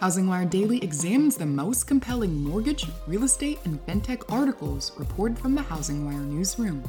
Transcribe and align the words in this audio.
HousingWire 0.00 0.50
Daily 0.50 0.84
examines 0.84 1.38
the 1.38 1.46
most 1.46 1.86
compelling 1.86 2.42
mortgage, 2.42 2.84
real 3.06 3.24
estate, 3.24 3.58
and 3.64 3.84
fintech 3.86 4.30
articles 4.30 4.92
reported 4.98 5.38
from 5.38 5.54
the 5.54 5.62
HousingWire 5.62 6.26
newsroom. 6.26 6.84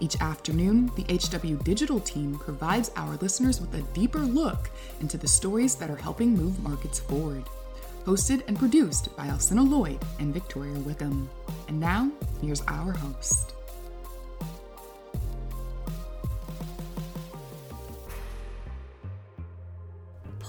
Each 0.00 0.20
afternoon, 0.20 0.90
the 0.94 1.04
HW 1.04 1.56
Digital 1.64 1.98
team 1.98 2.38
provides 2.38 2.90
our 2.94 3.16
listeners 3.22 3.58
with 3.58 3.74
a 3.74 3.82
deeper 3.94 4.18
look 4.18 4.70
into 5.00 5.16
the 5.16 5.26
stories 5.26 5.76
that 5.76 5.88
are 5.88 5.96
helping 5.96 6.36
move 6.36 6.62
markets 6.62 7.00
forward. 7.00 7.44
Hosted 8.04 8.42
and 8.48 8.58
produced 8.58 9.16
by 9.16 9.28
Alcynna 9.28 9.66
Lloyd 9.66 10.04
and 10.18 10.34
Victoria 10.34 10.78
Wickham. 10.80 11.30
And 11.68 11.80
now, 11.80 12.10
here's 12.42 12.60
our 12.68 12.92
host. 12.92 13.54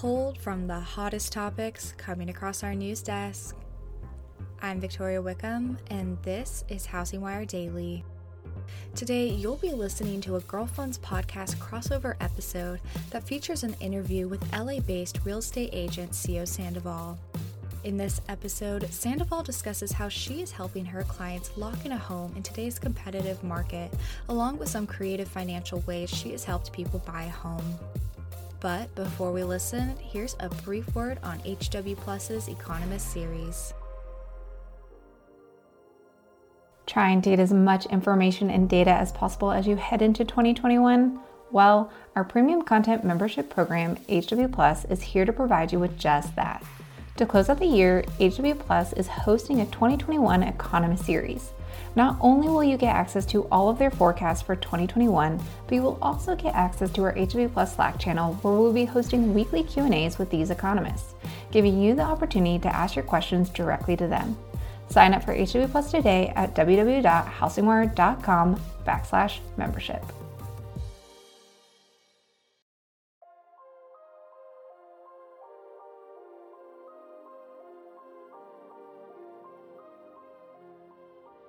Pulled 0.04 0.36
from 0.36 0.66
the 0.66 0.78
hottest 0.78 1.32
topics 1.32 1.94
coming 1.96 2.28
across 2.28 2.62
our 2.62 2.74
news 2.74 3.00
desk. 3.00 3.56
I'm 4.60 4.78
Victoria 4.78 5.22
Wickham, 5.22 5.78
and 5.88 6.22
this 6.22 6.62
is 6.68 6.86
HousingWire 6.86 7.48
Daily. 7.48 8.04
Today, 8.94 9.28
you'll 9.28 9.56
be 9.56 9.72
listening 9.72 10.20
to 10.20 10.36
a 10.36 10.42
Girlfunds 10.42 10.98
podcast 10.98 11.56
crossover 11.56 12.16
episode 12.20 12.82
that 13.12 13.26
features 13.26 13.62
an 13.64 13.76
interview 13.80 14.28
with 14.28 14.44
LA 14.52 14.80
based 14.80 15.20
real 15.24 15.38
estate 15.38 15.70
agent 15.72 16.12
Xio 16.12 16.46
Sandoval. 16.46 17.18
In 17.84 17.96
this 17.96 18.20
episode, 18.28 18.86
Sandoval 18.92 19.42
discusses 19.42 19.90
how 19.90 20.10
she 20.10 20.42
is 20.42 20.52
helping 20.52 20.84
her 20.84 21.04
clients 21.04 21.50
lock 21.56 21.86
in 21.86 21.92
a 21.92 21.96
home 21.96 22.34
in 22.36 22.42
today's 22.42 22.78
competitive 22.78 23.42
market, 23.42 23.90
along 24.28 24.58
with 24.58 24.68
some 24.68 24.86
creative 24.86 25.28
financial 25.28 25.80
ways 25.86 26.10
she 26.10 26.32
has 26.32 26.44
helped 26.44 26.74
people 26.74 26.98
buy 27.06 27.22
a 27.22 27.30
home. 27.30 27.78
But 28.64 28.94
before 28.94 29.30
we 29.30 29.44
listen, 29.44 29.94
here's 30.00 30.36
a 30.40 30.48
brief 30.48 30.94
word 30.94 31.18
on 31.22 31.38
HW 31.40 31.96
Plus's 31.96 32.48
Economist 32.48 33.12
series. 33.12 33.74
Try 36.86 37.10
and 37.10 37.22
get 37.22 37.38
as 37.38 37.52
much 37.52 37.84
information 37.84 38.48
and 38.48 38.66
data 38.66 38.92
as 38.92 39.12
possible 39.12 39.52
as 39.52 39.66
you 39.66 39.76
head 39.76 40.00
into 40.00 40.24
2021? 40.24 41.20
Well, 41.50 41.92
our 42.16 42.24
premium 42.24 42.62
content 42.62 43.04
membership 43.04 43.50
program, 43.50 43.98
HW 44.08 44.46
Plus, 44.50 44.86
is 44.86 45.02
here 45.02 45.26
to 45.26 45.32
provide 45.34 45.70
you 45.70 45.78
with 45.78 45.98
just 45.98 46.34
that. 46.36 46.64
To 47.18 47.26
close 47.26 47.50
out 47.50 47.58
the 47.58 47.66
year, 47.66 48.02
HW 48.18 48.54
Plus 48.58 48.94
is 48.94 49.08
hosting 49.08 49.60
a 49.60 49.66
2021 49.66 50.42
Economist 50.42 51.04
series. 51.04 51.52
Not 51.96 52.16
only 52.20 52.48
will 52.48 52.64
you 52.64 52.76
get 52.76 52.94
access 52.94 53.24
to 53.26 53.46
all 53.52 53.68
of 53.68 53.78
their 53.78 53.90
forecasts 53.90 54.42
for 54.42 54.56
2021, 54.56 55.40
but 55.66 55.74
you 55.74 55.82
will 55.82 55.98
also 56.02 56.34
get 56.34 56.54
access 56.54 56.90
to 56.92 57.04
our 57.04 57.12
HW 57.12 57.46
Plus 57.52 57.76
Slack 57.76 58.00
channel 58.00 58.34
where 58.42 58.54
we'll 58.54 58.72
be 58.72 58.84
hosting 58.84 59.32
weekly 59.32 59.62
Q&As 59.62 60.18
with 60.18 60.30
these 60.30 60.50
economists, 60.50 61.14
giving 61.52 61.80
you 61.80 61.94
the 61.94 62.02
opportunity 62.02 62.58
to 62.58 62.74
ask 62.74 62.96
your 62.96 63.04
questions 63.04 63.48
directly 63.48 63.96
to 63.96 64.08
them. 64.08 64.36
Sign 64.90 65.14
up 65.14 65.24
for 65.24 65.34
HW 65.34 65.70
Plus 65.70 65.90
today 65.90 66.32
at 66.34 66.54
www.housingwire.com 66.54 68.60
backslash 68.84 69.38
membership. 69.56 70.04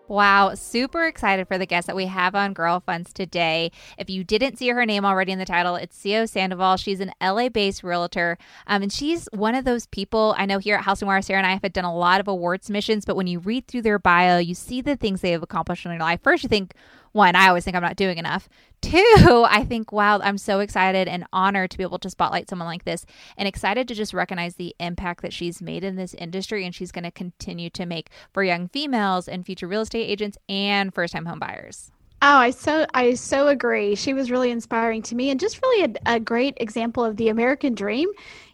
Wow, 0.08 0.54
super 0.54 1.08
excited 1.08 1.48
for 1.48 1.58
the 1.58 1.66
guest 1.66 1.88
that 1.88 1.96
we 1.96 2.06
have 2.06 2.36
on 2.36 2.54
Girlfunds 2.54 3.12
today. 3.12 3.72
If 3.98 4.08
you 4.08 4.24
didn't 4.24 4.58
see 4.58 4.70
her 4.70 4.86
name 4.86 5.04
already 5.04 5.32
in 5.32 5.40
the 5.40 5.46
title, 5.46 5.76
it's 5.76 5.98
Xio 5.98 6.30
Sandoval. 6.30 6.78
She's 6.78 7.00
an 7.00 7.12
LA 7.20 7.50
based 7.50 7.84
realtor, 7.84 8.38
um, 8.68 8.84
and 8.84 8.94
she's 8.94 9.28
one 9.34 9.56
of 9.56 9.66
those 9.66 9.88
people. 9.88 10.36
I 10.38 10.46
know 10.46 10.60
here 10.60 10.76
at 10.76 10.86
HousingWire, 10.86 11.24
Sarah 11.24 11.40
and 11.40 11.48
I 11.48 11.54
have 11.54 11.74
done 11.74 11.86
a 11.86 11.96
lot 11.96 12.20
of 12.20 12.28
awards 12.28 12.70
missions, 12.70 13.04
but 13.04 13.16
when 13.16 13.26
you 13.26 13.40
read 13.40 13.68
through 13.68 13.82
their 13.82 13.98
bio, 13.98 14.38
you 14.38 14.54
see 14.54 14.80
the 14.80 14.96
things 14.96 15.22
they 15.22 15.32
have 15.32 15.42
accomplished 15.42 15.86
in 15.86 15.92
their 15.92 16.00
life. 16.00 16.22
First, 16.22 16.44
you 16.44 16.50
think, 16.50 16.76
one, 17.16 17.36
I 17.36 17.48
always 17.48 17.64
think 17.64 17.76
I'm 17.76 17.81
not 17.81 17.96
doing 17.96 18.18
enough. 18.18 18.50
Two, 18.81 19.46
I 19.50 19.64
think, 19.64 19.92
wow, 19.92 20.20
I'm 20.20 20.38
so 20.38 20.59
excited 20.59 21.08
and 21.08 21.26
honored 21.31 21.72
to 21.72 21.78
be 21.78 21.84
able 21.84 22.00
to 22.00 22.09
spotlight 22.09 22.50
someone 22.50 22.68
like 22.68 22.84
this 22.84 23.06
and 23.38 23.48
excited 23.48 23.88
to 23.88 23.96
just 23.96 24.14
recognize 24.14 24.56
the 24.56 24.76
impact 24.80 25.22
that 25.22 25.34
she's 25.34 25.62
made 25.62 25.84
in 25.84 25.96
this 25.96 26.14
industry 26.14 26.66
and 26.66 26.76
she's 26.76 26.92
going 26.92 27.06
to 27.06 27.12
continue 27.12 27.70
to 27.72 27.86
make 27.86 28.09
for 28.34 28.44
young 28.44 28.68
females 28.68 29.28
and 29.28 29.46
future 29.46 29.68
real 29.68 29.81
estate 29.81 30.06
agents 30.06 30.38
and 30.50 30.94
first 30.94 31.14
time 31.14 31.26
home 31.26 31.40
buyers. 31.40 31.92
Oh, 32.22 32.38
I 32.38 32.50
so 32.50 32.86
I 32.94 33.14
so 33.14 33.50
agree. 33.50 33.96
She 33.96 34.14
was 34.14 34.32
really 34.32 34.50
inspiring 34.50 35.02
to 35.03 35.16
me 35.16 35.30
and 35.30 35.40
just 35.40 35.62
really 35.62 35.94
a, 36.06 36.16
a 36.16 36.20
great 36.20 36.58
example 36.58 37.03
of 37.03 37.18
the 37.18 37.30
American 37.30 37.76
dream 37.76 38.09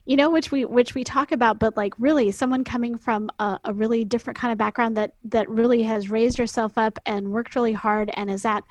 you 0.06 0.16
know 0.16 0.30
which 0.30 0.52
we 0.52 0.66
which 0.66 0.96
we 0.96 1.04
talk 1.04 1.32
about 1.32 1.60
but 1.60 1.78
like 1.78 1.94
really 2.00 2.32
someone 2.32 2.64
coming 2.64 2.98
from 2.98 3.30
a, 3.40 3.60
a, 3.66 3.74
really 3.74 4.04
different 4.04 4.38
kind 4.38 4.52
of 4.52 4.58
background 4.58 4.98
that 4.98 5.14
that 5.24 5.50
really 5.50 5.84
has 5.84 6.10
raised 6.10 6.38
herself 6.38 6.78
up 6.78 6.98
and 7.06 7.32
worked 7.32 7.56
really 7.56 7.74
hard 7.74 8.10
and 8.16 8.30
is 8.30 8.46
at 8.46 8.64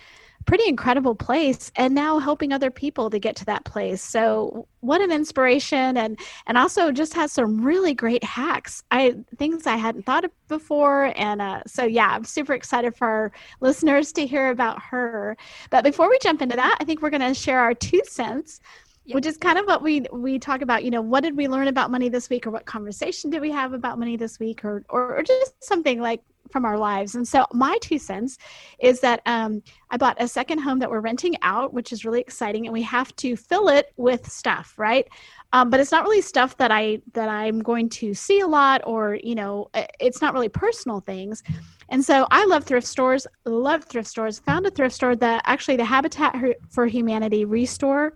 pretty 0.46 0.66
incredible 0.66 1.14
place 1.14 1.70
and 1.76 1.94
now 1.94 2.18
helping 2.18 2.52
other 2.52 2.70
people 2.70 3.10
to 3.10 3.18
get 3.18 3.36
to 3.36 3.44
that 3.44 3.64
place. 3.64 4.02
So 4.02 4.66
what 4.80 5.00
an 5.00 5.12
inspiration 5.12 5.96
and 5.96 6.18
and 6.46 6.56
also 6.56 6.92
just 6.92 7.14
has 7.14 7.30
some 7.30 7.62
really 7.62 7.94
great 7.94 8.24
hacks. 8.24 8.82
I 8.90 9.16
things 9.36 9.66
i 9.66 9.76
hadn't 9.76 10.06
thought 10.06 10.24
of 10.24 10.30
before 10.48 11.12
and 11.16 11.42
uh, 11.42 11.62
so 11.66 11.84
yeah 11.84 12.08
i'm 12.08 12.24
super 12.24 12.54
excited 12.54 12.96
for 12.96 13.06
our 13.06 13.32
listeners 13.60 14.12
to 14.12 14.26
hear 14.26 14.48
about 14.50 14.82
her. 14.82 15.36
But 15.70 15.84
before 15.84 16.08
we 16.08 16.18
jump 16.22 16.42
into 16.42 16.56
that 16.56 16.78
i 16.80 16.84
think 16.84 17.02
we're 17.02 17.10
going 17.10 17.20
to 17.20 17.34
share 17.34 17.60
our 17.60 17.74
two 17.74 18.00
cents 18.06 18.60
Yep. 19.10 19.14
which 19.16 19.26
is 19.26 19.36
kind 19.38 19.58
of 19.58 19.66
what 19.66 19.82
we 19.82 20.06
we 20.12 20.38
talk 20.38 20.62
about 20.62 20.84
you 20.84 20.90
know 20.90 21.00
what 21.00 21.22
did 21.22 21.36
we 21.36 21.48
learn 21.48 21.66
about 21.66 21.90
money 21.90 22.08
this 22.08 22.30
week 22.30 22.46
or 22.46 22.50
what 22.52 22.64
conversation 22.64 23.28
did 23.28 23.40
we 23.40 23.50
have 23.50 23.72
about 23.72 23.98
money 23.98 24.16
this 24.16 24.38
week 24.38 24.64
or 24.64 24.84
or, 24.88 25.16
or 25.16 25.22
just 25.24 25.64
something 25.64 26.00
like 26.00 26.22
from 26.52 26.64
our 26.64 26.78
lives 26.78 27.16
and 27.16 27.26
so 27.26 27.44
my 27.52 27.76
two 27.80 27.98
cents 27.98 28.38
is 28.78 29.00
that 29.00 29.20
um, 29.26 29.62
i 29.90 29.96
bought 29.96 30.16
a 30.22 30.28
second 30.28 30.58
home 30.58 30.78
that 30.78 30.88
we're 30.88 31.00
renting 31.00 31.34
out 31.42 31.74
which 31.74 31.92
is 31.92 32.04
really 32.04 32.20
exciting 32.20 32.66
and 32.66 32.72
we 32.72 32.82
have 32.82 33.14
to 33.16 33.34
fill 33.34 33.68
it 33.68 33.92
with 33.96 34.30
stuff 34.30 34.74
right 34.76 35.08
um, 35.52 35.70
but 35.70 35.80
it's 35.80 35.90
not 35.90 36.04
really 36.04 36.20
stuff 36.20 36.56
that 36.56 36.70
i 36.70 37.00
that 37.12 37.28
i'm 37.28 37.58
going 37.58 37.88
to 37.88 38.14
see 38.14 38.38
a 38.38 38.46
lot 38.46 38.80
or 38.86 39.18
you 39.24 39.34
know 39.34 39.68
it's 39.98 40.22
not 40.22 40.32
really 40.34 40.48
personal 40.48 41.00
things 41.00 41.42
and 41.90 42.04
so 42.04 42.24
I 42.30 42.44
love 42.44 42.62
thrift 42.62 42.86
stores, 42.86 43.26
love 43.44 43.82
thrift 43.84 44.08
stores. 44.08 44.38
Found 44.38 44.64
a 44.64 44.70
thrift 44.70 44.94
store 44.94 45.16
that 45.16 45.42
actually 45.44 45.76
the 45.76 45.84
Habitat 45.84 46.36
for 46.68 46.86
Humanity 46.86 47.44
Restore 47.44 48.12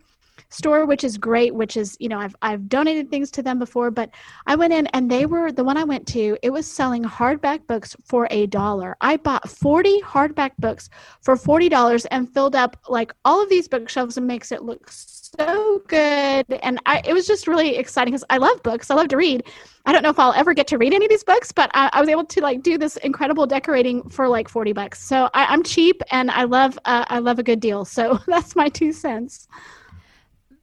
store, 0.54 0.86
which 0.86 1.04
is 1.04 1.18
great, 1.18 1.54
which 1.54 1.76
is, 1.76 1.96
you 2.00 2.08
know, 2.08 2.18
I've, 2.18 2.36
I've 2.42 2.68
donated 2.68 3.10
things 3.10 3.30
to 3.32 3.42
them 3.42 3.58
before, 3.58 3.90
but 3.90 4.10
I 4.46 4.56
went 4.56 4.72
in 4.72 4.86
and 4.88 5.10
they 5.10 5.26
were, 5.26 5.52
the 5.52 5.64
one 5.64 5.76
I 5.76 5.84
went 5.84 6.06
to, 6.08 6.38
it 6.42 6.50
was 6.50 6.66
selling 6.66 7.04
hardback 7.04 7.66
books 7.66 7.96
for 8.04 8.28
a 8.30 8.46
dollar. 8.46 8.96
I 9.00 9.16
bought 9.16 9.48
40 9.48 10.00
hardback 10.02 10.52
books 10.58 10.88
for 11.20 11.36
$40 11.36 12.06
and 12.10 12.32
filled 12.32 12.54
up 12.54 12.76
like 12.88 13.12
all 13.24 13.42
of 13.42 13.48
these 13.48 13.68
bookshelves 13.68 14.16
and 14.16 14.26
makes 14.26 14.52
it 14.52 14.62
look 14.62 14.90
so 15.38 15.82
good. 15.88 16.46
And 16.62 16.80
I, 16.86 17.02
it 17.04 17.12
was 17.12 17.26
just 17.26 17.48
really 17.48 17.76
exciting 17.76 18.12
because 18.12 18.24
I 18.30 18.38
love 18.38 18.62
books. 18.62 18.90
I 18.90 18.94
love 18.94 19.08
to 19.08 19.16
read. 19.16 19.44
I 19.86 19.92
don't 19.92 20.02
know 20.02 20.10
if 20.10 20.18
I'll 20.18 20.32
ever 20.32 20.54
get 20.54 20.66
to 20.68 20.78
read 20.78 20.94
any 20.94 21.04
of 21.04 21.10
these 21.10 21.24
books, 21.24 21.52
but 21.52 21.70
I, 21.74 21.90
I 21.92 22.00
was 22.00 22.08
able 22.08 22.24
to 22.24 22.40
like 22.40 22.62
do 22.62 22.78
this 22.78 22.96
incredible 22.98 23.46
decorating 23.46 24.08
for 24.08 24.28
like 24.28 24.48
40 24.48 24.72
bucks. 24.72 25.02
So 25.02 25.28
I, 25.34 25.52
am 25.52 25.62
cheap 25.62 26.02
and 26.10 26.30
I 26.30 26.44
love, 26.44 26.78
uh, 26.84 27.04
I 27.08 27.18
love 27.18 27.38
a 27.38 27.42
good 27.42 27.60
deal. 27.60 27.84
So 27.84 28.18
that's 28.26 28.56
my 28.56 28.68
two 28.68 28.92
cents. 28.92 29.48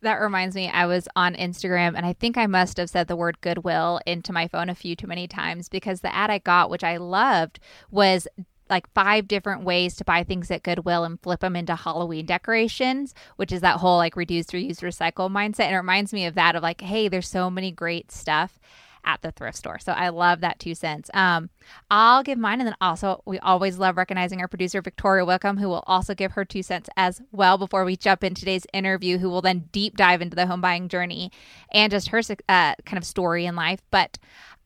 That 0.02 0.20
reminds 0.20 0.56
me, 0.56 0.68
I 0.70 0.88
was 0.88 1.08
on 1.16 1.36
Instagram 1.36 1.94
and 1.96 2.06
I 2.06 2.14
think 2.14 2.36
I 2.36 2.48
must 2.48 2.78
have 2.78 2.90
said 2.90 3.08
the 3.08 3.16
word 3.16 3.40
goodwill 3.42 4.00
into 4.08 4.34
my 4.34 4.48
phone 4.48 4.70
a 4.70 4.76
few 4.76 4.96
too 4.96 5.06
many 5.06 5.28
times 5.28 5.70
because 5.70 6.02
the 6.02 6.14
ad 6.14 6.32
I 6.32 6.40
got, 6.40 6.72
which 6.72 6.84
I 6.84 6.98
loved, 6.98 7.60
was 7.92 8.28
like 8.72 8.92
five 8.94 9.28
different 9.28 9.64
ways 9.64 9.96
to 9.98 10.06
buy 10.06 10.24
things 10.24 10.50
at 10.50 10.64
Goodwill 10.64 11.04
and 11.04 11.22
flip 11.22 11.42
them 11.42 11.58
into 11.58 11.76
Halloween 11.76 12.26
decorations, 12.26 13.14
which 13.36 13.52
is 13.52 13.62
that 13.62 13.78
whole 13.78 13.98
like 13.98 14.16
reduce, 14.16 14.48
reuse, 14.48 14.80
recycle 14.80 15.30
mindset. 15.30 15.66
And 15.66 15.76
it 15.76 15.78
reminds 15.78 16.14
me 16.14 16.26
of 16.26 16.36
that 16.36 16.56
of 16.56 16.64
like, 16.64 16.82
hey, 16.82 17.10
there's 17.10 17.28
so 17.28 17.52
many 17.52 17.72
great 17.72 18.12
stuff 18.12 18.58
at 19.06 19.22
the 19.22 19.32
thrift 19.32 19.58
store. 19.58 19.80
So 19.80 19.92
I 19.92 20.10
love 20.10 20.42
that 20.42 20.60
two 20.60 20.76
cents. 20.76 21.10
Um, 21.14 21.50
I'll 21.90 22.24
give 22.24 22.38
mine, 22.38 22.60
and 22.60 22.68
then 22.68 22.76
also 22.82 23.22
we 23.26 23.40
always 23.40 23.78
love 23.78 23.98
recognizing 23.98 24.42
our 24.42 24.48
producer 24.48 24.82
Victoria 24.82 25.26
Wickham, 25.26 25.58
who 25.58 25.68
will 25.68 25.84
also 25.88 26.14
give 26.14 26.34
her 26.34 26.46
two 26.46 26.64
cents 26.64 26.90
as 26.98 27.22
well 27.32 27.58
before 27.58 27.86
we 27.86 27.96
jump 27.96 28.24
in 28.24 28.34
today's 28.34 28.66
interview. 28.74 29.18
Who 29.18 29.30
will 29.30 29.42
then 29.42 29.70
deep 29.72 29.98
dive 29.98 30.22
into 30.22 30.36
the 30.36 30.48
home 30.48 30.62
buying 30.62 30.90
journey 30.90 31.32
and 31.72 31.92
just 31.92 32.10
her 32.10 32.22
uh, 32.50 32.76
kind 32.86 32.98
of 32.98 33.06
story 33.06 33.46
in 33.46 33.56
life. 33.56 33.82
But 33.92 34.18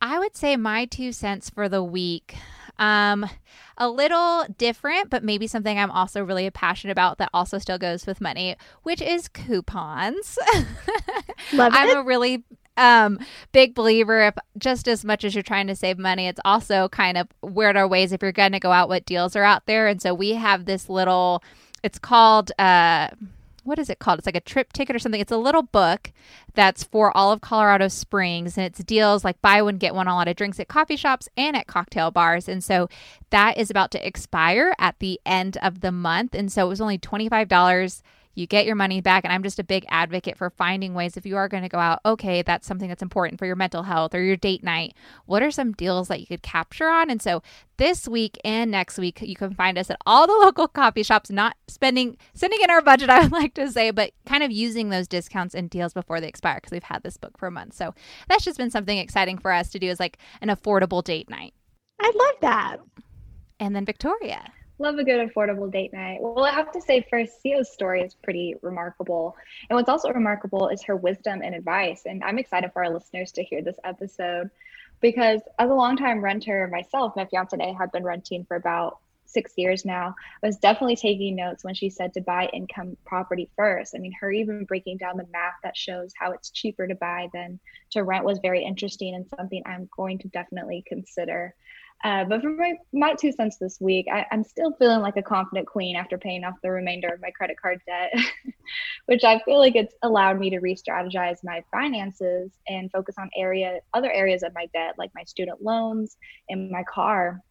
I 0.02 0.20
would 0.20 0.36
say 0.36 0.56
my 0.56 0.86
two 0.86 1.12
cents 1.12 1.50
for 1.50 1.70
the 1.70 1.84
week. 1.84 2.36
Um, 2.78 3.26
a 3.78 3.90
little 3.90 4.46
different, 4.58 5.10
but 5.10 5.24
maybe 5.24 5.48
something 5.48 5.78
I'm 5.78 5.92
also 5.92 6.24
really 6.24 6.50
passionate 6.50 6.92
about 6.92 7.18
that 7.18 7.30
also 7.34 7.58
still 7.58 7.78
goes 7.78 8.06
with 8.06 8.22
money, 8.22 8.56
which 8.84 9.02
is 9.02 9.28
coupons. 9.28 10.38
Love 11.54 11.74
it. 11.74 11.78
I'm 11.78 11.98
a 11.98 12.04
really 12.04 12.44
um 12.78 13.20
big 13.52 13.74
believer 13.74 14.22
if 14.22 14.36
just 14.58 14.88
as 14.88 15.06
much 15.06 15.24
as 15.24 15.34
you're 15.34 15.44
trying 15.44 15.68
to 15.68 15.76
save 15.76 15.98
money 15.98 16.28
it's 16.28 16.42
also 16.46 16.90
kind 16.90 17.18
of 17.18 17.28
are 17.44 17.78
our 17.78 17.88
ways 17.88 18.12
if 18.12 18.22
you're 18.22 18.32
going 18.32 18.52
to 18.52 18.60
go 18.60 18.72
out 18.72 18.90
what 18.90 19.06
deals 19.06 19.36
are 19.36 19.44
out 19.44 19.66
there 19.66 19.88
and 19.88 20.02
so 20.02 20.14
we 20.14 20.32
have 20.32 20.66
this 20.66 20.90
little 20.90 21.42
it's 21.84 22.00
called 22.00 22.52
uh 22.60 23.10
what 23.66 23.80
is 23.80 23.90
it 23.90 24.00
called? 24.00 24.20
It's 24.20 24.28
like 24.28 24.36
a 24.36 24.42
trip 24.42 24.72
ticket 24.74 24.96
or 24.96 25.00
something. 25.00 25.20
It's 25.20 25.32
a 25.32 25.38
little 25.38 25.64
book 25.64 26.14
that's 26.54 26.84
for 26.84 27.16
all 27.18 27.32
of 27.32 27.42
Colorado 27.42 27.88
Springs 27.88 28.58
and 28.58 28.66
it's 28.66 28.84
deals 28.84 29.26
like 29.26 29.42
buy 29.42 29.62
one, 29.62 29.78
get 29.78 29.96
one, 29.96 30.08
a 30.08 30.14
lot 30.14 30.28
of 30.28 30.36
drinks 30.36 30.60
at 30.60 30.68
coffee 30.68 30.96
shops 30.96 31.28
and 31.36 31.58
at 31.58 31.68
cocktail 31.68 32.12
bars. 32.12 32.48
And 32.48 32.64
so 32.64 32.88
that 33.32 33.58
is 33.58 33.72
about 33.72 33.90
to 33.92 34.08
expire 34.08 34.76
at 34.80 35.00
the 35.00 35.20
end 35.26 35.58
of 35.64 35.82
the 35.82 35.92
month. 35.92 36.36
And 36.36 36.52
so 36.52 36.66
it 36.66 36.70
was 36.70 36.80
only 36.80 37.00
$25 37.00 38.02
you 38.36 38.46
get 38.46 38.66
your 38.66 38.76
money 38.76 39.02
back. 39.02 39.24
And 39.24 39.34
I'm 39.34 39.44
just 39.44 39.60
a 39.60 39.64
big 39.64 39.86
advocate 39.90 40.38
for 40.38 40.50
finding 40.50 40.94
ways 40.94 41.18
if 41.18 41.26
you 41.26 41.38
are 41.38 41.48
going 41.48 41.64
to 41.64 41.70
go 41.70 41.80
out, 41.80 42.00
okay, 42.06 42.42
that's 42.42 42.68
something 42.68 42.90
that's 42.90 43.02
important 43.02 43.40
for 43.40 43.46
your 43.46 43.56
mental 43.56 43.84
health 43.84 44.14
or 44.14 44.22
your 44.22 44.36
date 44.36 44.64
night. 44.64 44.94
What 45.26 45.42
are 45.42 45.52
some 45.52 45.72
deals 45.72 46.10
that 46.10 46.20
you 46.20 46.28
could 46.28 46.44
capture 46.44 46.88
on? 46.88 47.10
And 47.10 47.22
so 47.22 47.42
this 47.78 48.08
week 48.08 48.38
and 48.44 48.70
next 48.72 48.98
week, 48.98 49.22
you 49.22 49.36
can 49.36 49.54
find 49.54 49.78
us 49.78 49.90
at 49.90 49.98
all 50.06 50.28
the 50.28 50.34
local 50.46 50.68
coffee 50.68 51.04
shops, 51.04 51.30
not 51.30 51.56
spending, 51.68 52.18
sending 52.34 52.60
in 52.62 52.70
our 52.70 52.82
budget, 52.82 53.10
I 53.16 53.22
would 53.22 53.32
like 53.32 53.54
to 53.56 53.72
say, 53.72 53.92
but 53.92 54.12
kind 54.26 54.44
of 54.44 54.52
using 54.52 54.90
those 54.90 55.08
discounts 55.08 55.56
and 55.56 55.70
deals 55.70 55.94
before 55.94 56.20
they 56.20 56.28
expire 56.28 56.56
because 56.56 56.72
we've 56.72 56.84
had 56.84 57.04
this 57.04 57.18
book 57.18 57.38
for 57.38 57.48
a 57.48 57.52
month. 57.52 57.74
So 57.74 57.94
that's 58.28 58.44
just 58.44 58.58
been 58.58 58.72
something 58.72 58.98
exciting 58.98 59.38
for 59.38 59.52
us 59.52 59.70
to 59.72 59.80
do 59.80 59.90
as 59.90 60.00
like 60.00 60.18
an 60.42 60.50
affordable 60.50 61.04
date 61.04 61.30
night. 61.30 61.54
I 62.00 62.12
love 62.14 62.36
that. 62.42 62.78
And 63.60 63.76
then 63.76 63.86
Victoria. 63.86 64.52
Love 64.78 64.98
a 64.98 65.06
good 65.06 65.30
affordable 65.30 65.72
date 65.72 65.94
night. 65.94 66.18
Well, 66.20 66.44
I 66.44 66.52
have 66.52 66.72
to 66.74 66.82
say, 66.82 67.06
first, 67.10 67.42
Xio's 67.44 67.72
story 67.72 68.02
is 68.02 68.14
pretty 68.14 68.56
remarkable. 68.62 69.38
And 69.70 69.78
what's 69.78 69.88
also 69.88 70.12
remarkable 70.12 70.68
is 70.68 70.84
her 70.84 70.98
wisdom 70.98 71.42
and 71.42 71.56
advice. 71.56 72.02
And 72.06 72.22
I'm 72.24 72.40
excited 72.40 72.72
for 72.74 72.84
our 72.84 72.94
listeners 72.94 73.32
to 73.34 73.44
hear 73.44 73.62
this 73.62 73.80
episode 73.86 74.50
because, 75.00 75.40
as 75.60 75.70
a 75.70 75.74
longtime 75.74 76.22
renter 76.22 76.68
myself, 76.68 77.16
my 77.16 77.26
fiance 77.26 77.56
and 77.56 77.64
I 77.64 77.74
have 77.78 77.94
been 77.94 78.04
renting 78.04 78.44
for 78.44 78.58
about 78.58 79.00
six 79.26 79.54
years 79.58 79.86
now. 79.86 80.16
I 80.44 80.48
was 80.48 80.58
definitely 80.58 80.96
taking 80.96 81.36
notes 81.36 81.64
when 81.64 81.74
she 81.74 81.90
said 81.90 82.14
to 82.14 82.22
buy 82.22 82.50
income 82.54 82.98
property 83.06 83.50
first. 83.56 83.96
I 83.96 84.00
mean, 84.00 84.14
her 84.20 84.32
even 84.32 84.66
breaking 84.66 84.98
down 84.98 85.18
the 85.18 85.28
math 85.32 85.56
that 85.64 85.78
shows 85.78 86.14
how 86.18 86.32
it's 86.32 86.50
cheaper 86.50 86.88
to 86.88 86.96
buy 86.96 87.30
than 87.34 87.60
to 87.92 88.04
rent 88.04 88.26
was 88.26 88.40
very 88.40 88.64
interesting 88.64 89.16
and 89.16 89.26
something 89.38 89.62
I'm 89.66 89.90
going 89.96 90.20
to 90.20 90.28
definitely 90.30 90.84
consider. 90.88 91.56
Uh, 92.06 92.24
but 92.24 92.40
for 92.40 92.52
my, 92.52 92.76
my 92.94 93.16
two 93.16 93.32
cents 93.32 93.58
this 93.58 93.82
week, 93.82 94.06
I, 94.14 94.28
am 94.30 94.44
still 94.44 94.72
feeling 94.74 95.02
like 95.02 95.18
a 95.18 95.24
confident 95.24 95.66
queen 95.66 95.96
after 95.96 96.20
paying 96.20 96.44
off 96.44 96.54
the 96.62 96.70
remainder 96.70 97.08
of 97.08 97.20
my 97.20 97.32
credit 97.32 97.60
card 97.60 97.82
debt, 97.88 98.14
which 99.08 99.24
I 99.24 99.40
feel 99.40 99.58
like 99.58 99.76
it's 99.76 99.96
allowed 100.04 100.40
me 100.40 100.52
to 100.52 100.60
re-strategize 100.60 101.38
my 101.44 101.64
finances 101.72 102.52
and 102.68 102.92
focus 102.92 103.16
on 103.18 103.32
area 103.36 103.80
other 103.96 104.12
areas 104.12 104.44
of 104.44 104.54
my 104.54 104.68
debt, 104.72 104.94
like 105.00 105.10
my 105.16 105.24
student 105.24 105.64
loans 105.64 106.16
and 106.48 106.70
my 106.70 106.84
car. 106.84 107.42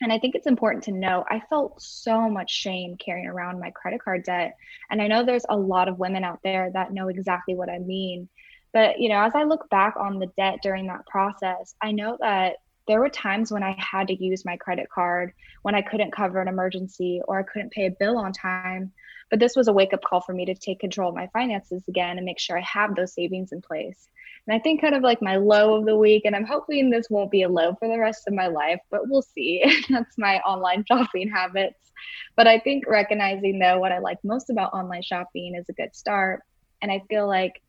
And 0.00 0.10
I 0.10 0.18
think 0.18 0.34
it's 0.34 0.46
important 0.46 0.82
to 0.84 0.92
know 0.92 1.26
I 1.28 1.42
felt 1.50 1.82
so 1.82 2.26
much 2.26 2.50
shame 2.50 2.96
carrying 2.96 3.26
around 3.26 3.60
my 3.60 3.70
credit 3.70 4.02
card 4.02 4.24
debt. 4.24 4.56
And 4.90 5.02
I 5.02 5.08
know 5.08 5.26
there's 5.26 5.44
a 5.50 5.56
lot 5.58 5.88
of 5.88 5.98
women 5.98 6.24
out 6.24 6.40
there 6.42 6.70
that 6.72 6.94
know 6.94 7.08
exactly 7.08 7.54
what 7.54 7.68
I 7.68 7.80
mean. 7.80 8.30
But, 8.72 8.98
you 8.98 9.10
know, 9.10 9.20
as 9.20 9.32
I 9.34 9.42
look 9.42 9.68
back 9.68 9.96
on 9.98 10.18
the 10.18 10.32
debt 10.38 10.60
during 10.62 10.86
that 10.86 11.04
process, 11.06 11.74
I 11.82 11.92
know 11.92 12.16
that 12.20 12.56
there 12.90 13.00
were 13.00 13.08
times 13.08 13.52
when 13.52 13.62
I 13.62 13.76
had 13.78 14.08
to 14.08 14.20
use 14.20 14.44
my 14.44 14.56
credit 14.56 14.88
card 14.90 15.32
when 15.62 15.76
I 15.76 15.80
couldn't 15.80 16.10
cover 16.10 16.40
an 16.40 16.48
emergency 16.48 17.20
or 17.28 17.38
I 17.38 17.44
couldn't 17.44 17.70
pay 17.70 17.86
a 17.86 17.90
bill 17.92 18.18
on 18.18 18.32
time. 18.32 18.90
But 19.30 19.38
this 19.38 19.54
was 19.54 19.68
a 19.68 19.72
wake 19.72 19.94
up 19.94 20.02
call 20.02 20.20
for 20.20 20.32
me 20.32 20.44
to 20.46 20.56
take 20.56 20.80
control 20.80 21.10
of 21.10 21.14
my 21.14 21.28
finances 21.28 21.84
again 21.86 22.16
and 22.16 22.26
make 22.26 22.40
sure 22.40 22.58
I 22.58 22.62
have 22.62 22.96
those 22.96 23.14
savings 23.14 23.52
in 23.52 23.62
place. 23.62 24.08
And 24.44 24.56
I 24.56 24.58
think 24.58 24.80
kind 24.80 24.96
of 24.96 25.04
like 25.04 25.22
my 25.22 25.36
low 25.36 25.76
of 25.76 25.86
the 25.86 25.96
week, 25.96 26.24
and 26.24 26.34
I'm 26.34 26.44
hoping 26.44 26.90
this 26.90 27.06
won't 27.08 27.30
be 27.30 27.42
a 27.42 27.48
low 27.48 27.76
for 27.76 27.86
the 27.86 28.00
rest 28.00 28.26
of 28.26 28.34
my 28.34 28.48
life, 28.48 28.80
but 28.90 29.08
we'll 29.08 29.22
see. 29.22 29.62
That's 29.88 30.18
my 30.18 30.38
online 30.40 30.84
shopping 30.88 31.30
habits. 31.30 31.92
But 32.36 32.48
I 32.48 32.58
think 32.58 32.88
recognizing 32.88 33.60
though 33.60 33.78
what 33.78 33.92
I 33.92 34.00
like 34.00 34.18
most 34.24 34.50
about 34.50 34.74
online 34.74 35.02
shopping 35.02 35.54
is 35.54 35.68
a 35.68 35.74
good 35.74 35.94
start. 35.94 36.42
And 36.82 36.90
I 36.90 37.04
feel 37.08 37.28
like 37.28 37.62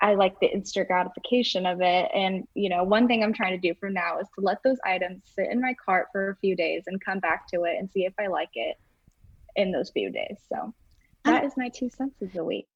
I 0.00 0.14
like 0.14 0.38
the 0.40 0.52
instant 0.52 0.88
gratification 0.88 1.66
of 1.66 1.80
it. 1.80 2.10
And, 2.14 2.46
you 2.54 2.68
know, 2.68 2.82
one 2.82 3.06
thing 3.06 3.22
I'm 3.22 3.32
trying 3.32 3.58
to 3.58 3.68
do 3.68 3.74
from 3.78 3.94
now 3.94 4.18
is 4.18 4.28
to 4.34 4.44
let 4.44 4.62
those 4.62 4.78
items 4.84 5.22
sit 5.34 5.48
in 5.50 5.60
my 5.60 5.74
cart 5.84 6.08
for 6.12 6.30
a 6.30 6.36
few 6.36 6.56
days 6.56 6.84
and 6.86 7.02
come 7.02 7.20
back 7.20 7.46
to 7.48 7.64
it 7.64 7.76
and 7.78 7.90
see 7.90 8.04
if 8.04 8.12
I 8.18 8.26
like 8.26 8.50
it 8.54 8.76
in 9.56 9.72
those 9.72 9.90
few 9.90 10.10
days. 10.10 10.36
So 10.52 10.74
that 11.24 11.44
is 11.44 11.56
my 11.56 11.68
two 11.68 11.88
cents 11.90 12.20
of 12.20 12.32
the 12.32 12.44
week. 12.44 12.66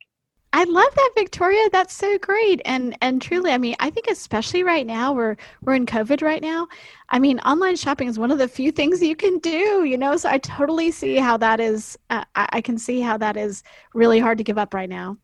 I 0.55 0.65
love 0.65 0.95
that, 0.95 1.11
Victoria. 1.15 1.69
That's 1.71 1.93
so 1.93 2.17
great. 2.19 2.63
And 2.65 2.97
and 3.03 3.21
truly, 3.21 3.53
I 3.53 3.59
mean, 3.59 3.77
I 3.81 3.91
think 3.91 4.07
especially 4.09 4.63
right 4.63 4.87
now, 4.87 5.13
we're 5.13 5.37
we're 5.63 5.75
in 5.75 5.85
COVID 5.85 6.23
right 6.23 6.41
now. 6.41 6.69
I 7.11 7.19
mean, 7.19 7.39
online 7.41 7.77
shopping 7.77 8.09
is 8.09 8.19
one 8.19 8.31
of 8.31 8.39
the 8.39 8.49
few 8.49 8.73
things 8.73 9.03
you 9.03 9.15
can 9.15 9.39
do, 9.41 9.85
you 9.85 9.99
know. 9.99 10.17
So 10.17 10.31
I 10.31 10.39
totally 10.39 10.91
see 10.91 11.17
how 11.17 11.37
that 11.37 11.61
is. 11.61 11.99
Uh, 12.09 12.25
I, 12.35 12.49
I 12.55 12.61
can 12.63 12.79
see 12.79 13.01
how 13.01 13.19
that 13.19 13.37
is 13.37 13.63
really 13.93 14.19
hard 14.19 14.39
to 14.39 14.45
give 14.45 14.57
up 14.57 14.73
right 14.73 14.89
now 14.89 15.19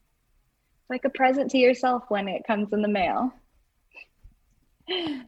like 0.91 1.05
a 1.05 1.11
present 1.11 1.51
to 1.53 1.59
yourself 1.59 2.05
when 2.09 2.29
it 2.29 2.47
comes 2.47 2.73
in 2.73 2.83
the 2.83 2.89
mail. 2.89 3.33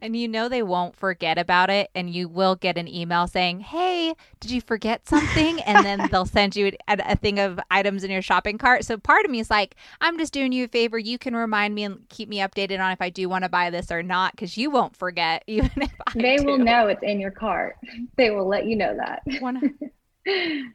And 0.02 0.14
you 0.14 0.28
know 0.28 0.48
they 0.48 0.62
won't 0.62 0.94
forget 0.94 1.38
about 1.38 1.70
it, 1.70 1.90
and 1.94 2.10
you 2.10 2.28
will 2.28 2.56
get 2.56 2.76
an 2.76 2.86
email 2.86 3.26
saying, 3.26 3.60
"Hey, 3.60 4.14
did 4.38 4.50
you 4.50 4.60
forget 4.60 5.08
something?" 5.08 5.60
And 5.62 5.84
then 5.84 6.08
they'll 6.12 6.26
send 6.26 6.54
you 6.56 6.72
a, 6.88 6.98
a, 7.06 7.16
thing 7.16 7.38
of 7.38 7.58
items 7.70 8.04
in 8.04 8.10
your 8.10 8.20
shopping 8.20 8.58
cart. 8.58 8.84
So 8.84 8.98
part 8.98 9.24
of 9.24 9.30
me 9.30 9.40
is 9.40 9.48
like, 9.48 9.76
"I'm 10.00 10.18
just 10.18 10.34
doing 10.34 10.52
you 10.52 10.64
a 10.64 10.68
favor. 10.68 10.98
You 10.98 11.16
can 11.18 11.34
remind 11.34 11.74
me 11.74 11.84
and 11.84 12.06
keep 12.10 12.28
me 12.28 12.38
updated 12.38 12.80
on 12.80 12.92
if 12.92 13.00
I 13.00 13.08
do 13.08 13.30
want 13.30 13.44
to 13.44 13.48
buy 13.48 13.70
this 13.70 13.90
or 13.90 14.02
not, 14.02 14.32
because 14.32 14.58
you 14.58 14.70
won't 14.70 14.94
forget, 14.94 15.42
even 15.46 15.70
if 15.76 15.94
I 16.06 16.12
they 16.14 16.36
do. 16.36 16.44
will 16.44 16.58
know 16.58 16.88
it's 16.88 17.02
in 17.02 17.18
your 17.18 17.30
cart. 17.30 17.76
They 18.16 18.30
will 18.30 18.46
let 18.46 18.66
you 18.66 18.76
know 18.76 18.96
that. 18.96 19.22
One 19.40 19.78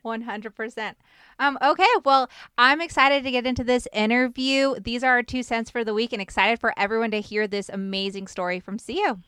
hundred 0.04 0.56
percent. 0.56 0.98
Um, 1.40 1.58
okay, 1.62 1.88
well, 2.06 2.30
I'm 2.58 2.82
excited 2.82 3.24
to 3.24 3.32
get 3.32 3.46
into 3.48 3.64
this 3.64 3.88
interview. 3.94 4.76
These 4.80 5.04
are 5.04 5.12
our 5.12 5.24
two 5.24 5.44
cents 5.44 5.70
for 5.70 5.84
the 5.84 5.94
week 5.94 6.14
and 6.14 6.22
excited 6.22 6.60
for 6.60 6.74
everyone 6.78 7.12
to 7.12 7.22
hear 7.22 7.48
this 7.48 7.70
amazing 7.70 8.28
story 8.28 8.60
from 8.60 8.78
Xio. 8.78 9.22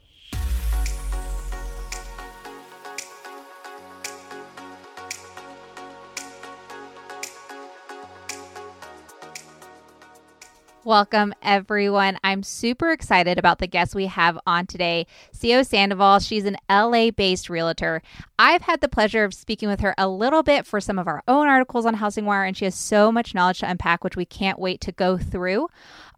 Welcome, 10.86 11.34
everyone. 11.42 12.18
I'm 12.26 12.44
super 12.44 12.92
excited 12.92 13.40
about 13.40 13.60
the 13.60 13.68
guest 13.68 13.96
we 13.96 14.08
have 14.08 14.38
on 14.46 14.66
today, 14.66 15.08
Xio 15.34 15.66
Sandoval. 15.66 16.20
She's 16.20 16.44
an 16.44 16.58
LA 16.70 17.10
based 17.10 17.50
realtor. 17.50 18.02
I've 18.38 18.64
had 18.64 18.82
the 18.82 18.90
pleasure 18.90 19.24
of 19.24 19.34
speaking 19.34 19.70
with 19.70 19.80
her 19.80 19.96
a 19.98 20.10
little 20.10 20.44
bit 20.44 20.66
for 20.66 20.82
some 20.82 21.00
of 21.00 21.08
our 21.08 21.24
own 21.26 21.48
articles 21.48 21.86
on 21.86 21.96
HousingWire, 21.96 22.46
and 22.46 22.58
she 22.58 22.66
has 22.66 22.76
so 22.76 23.14
much 23.14 23.34
knowledge 23.34 23.60
to 23.60 23.70
unpack, 23.70 24.04
which 24.04 24.18
we 24.18 24.26
can't 24.26 24.60
wait 24.60 24.82
to 24.82 24.92
go 24.92 25.18
through 25.18 25.70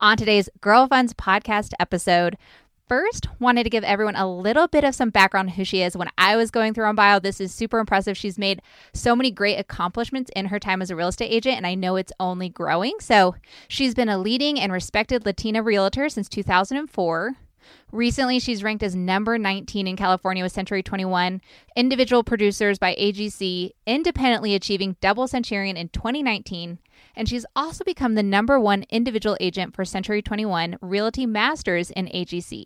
on 0.02 0.18
today's 0.18 0.50
Girlfunds 0.62 1.14
podcast 1.14 1.74
episode 1.80 2.36
first 2.88 3.28
wanted 3.40 3.64
to 3.64 3.70
give 3.70 3.84
everyone 3.84 4.16
a 4.16 4.28
little 4.28 4.68
bit 4.68 4.84
of 4.84 4.96
some 4.96 5.10
background 5.10 5.52
who 5.52 5.64
she 5.64 5.82
is. 5.82 5.98
When 5.98 6.10
I 6.18 6.36
was 6.36 6.52
going 6.52 6.74
through 6.74 6.86
on 6.86 6.96
bio, 6.96 7.20
this 7.20 7.42
is 7.42 7.54
super 7.54 7.80
impressive. 7.80 8.18
She's 8.18 8.38
made 8.38 8.62
so 8.94 9.16
many 9.16 9.32
great 9.32 9.58
accomplishments 9.58 10.32
in 10.36 10.48
her 10.48 10.60
time 10.60 10.82
as 10.82 10.90
a 10.90 10.96
real 10.96 11.08
estate 11.08 11.32
agent, 11.32 11.58
and 11.58 11.68
I 11.68 11.76
know 11.76 11.96
it's 11.96 12.14
only 12.20 12.50
growing. 12.50 12.96
So 13.00 13.36
she's 13.68 13.96
been 13.96 14.10
a 14.10 14.18
leading 14.18 14.60
and 14.60 14.72
respected 14.72 15.26
Latina 15.26 15.64
realtor 15.64 16.10
since 16.10 16.30
2004. 16.30 17.36
Recently, 17.92 18.40
she's 18.40 18.64
ranked 18.64 18.84
as 18.84 18.96
number 18.96 19.38
19 19.38 19.88
in 19.88 19.96
California 19.96 20.44
with 20.44 20.52
Century 20.52 20.84
21 20.84 21.42
individual 21.76 22.24
producers 22.24 22.78
by 22.78 22.96
AGC, 22.96 23.72
independently 23.86 24.56
achieving 24.56 24.98
double 25.02 25.28
Centurion 25.28 25.78
in 25.78 25.90
2019. 25.90 26.80
And 27.16 27.30
she's 27.30 27.46
also 27.56 27.84
become 27.84 28.16
the 28.16 28.24
number 28.24 28.60
one 28.60 28.86
individual 28.90 29.38
agent 29.40 29.76
for 29.76 29.86
Century 29.86 30.22
21 30.22 30.78
Realty 30.82 31.26
Masters 31.26 31.92
in 31.92 32.08
AGC. 32.08 32.66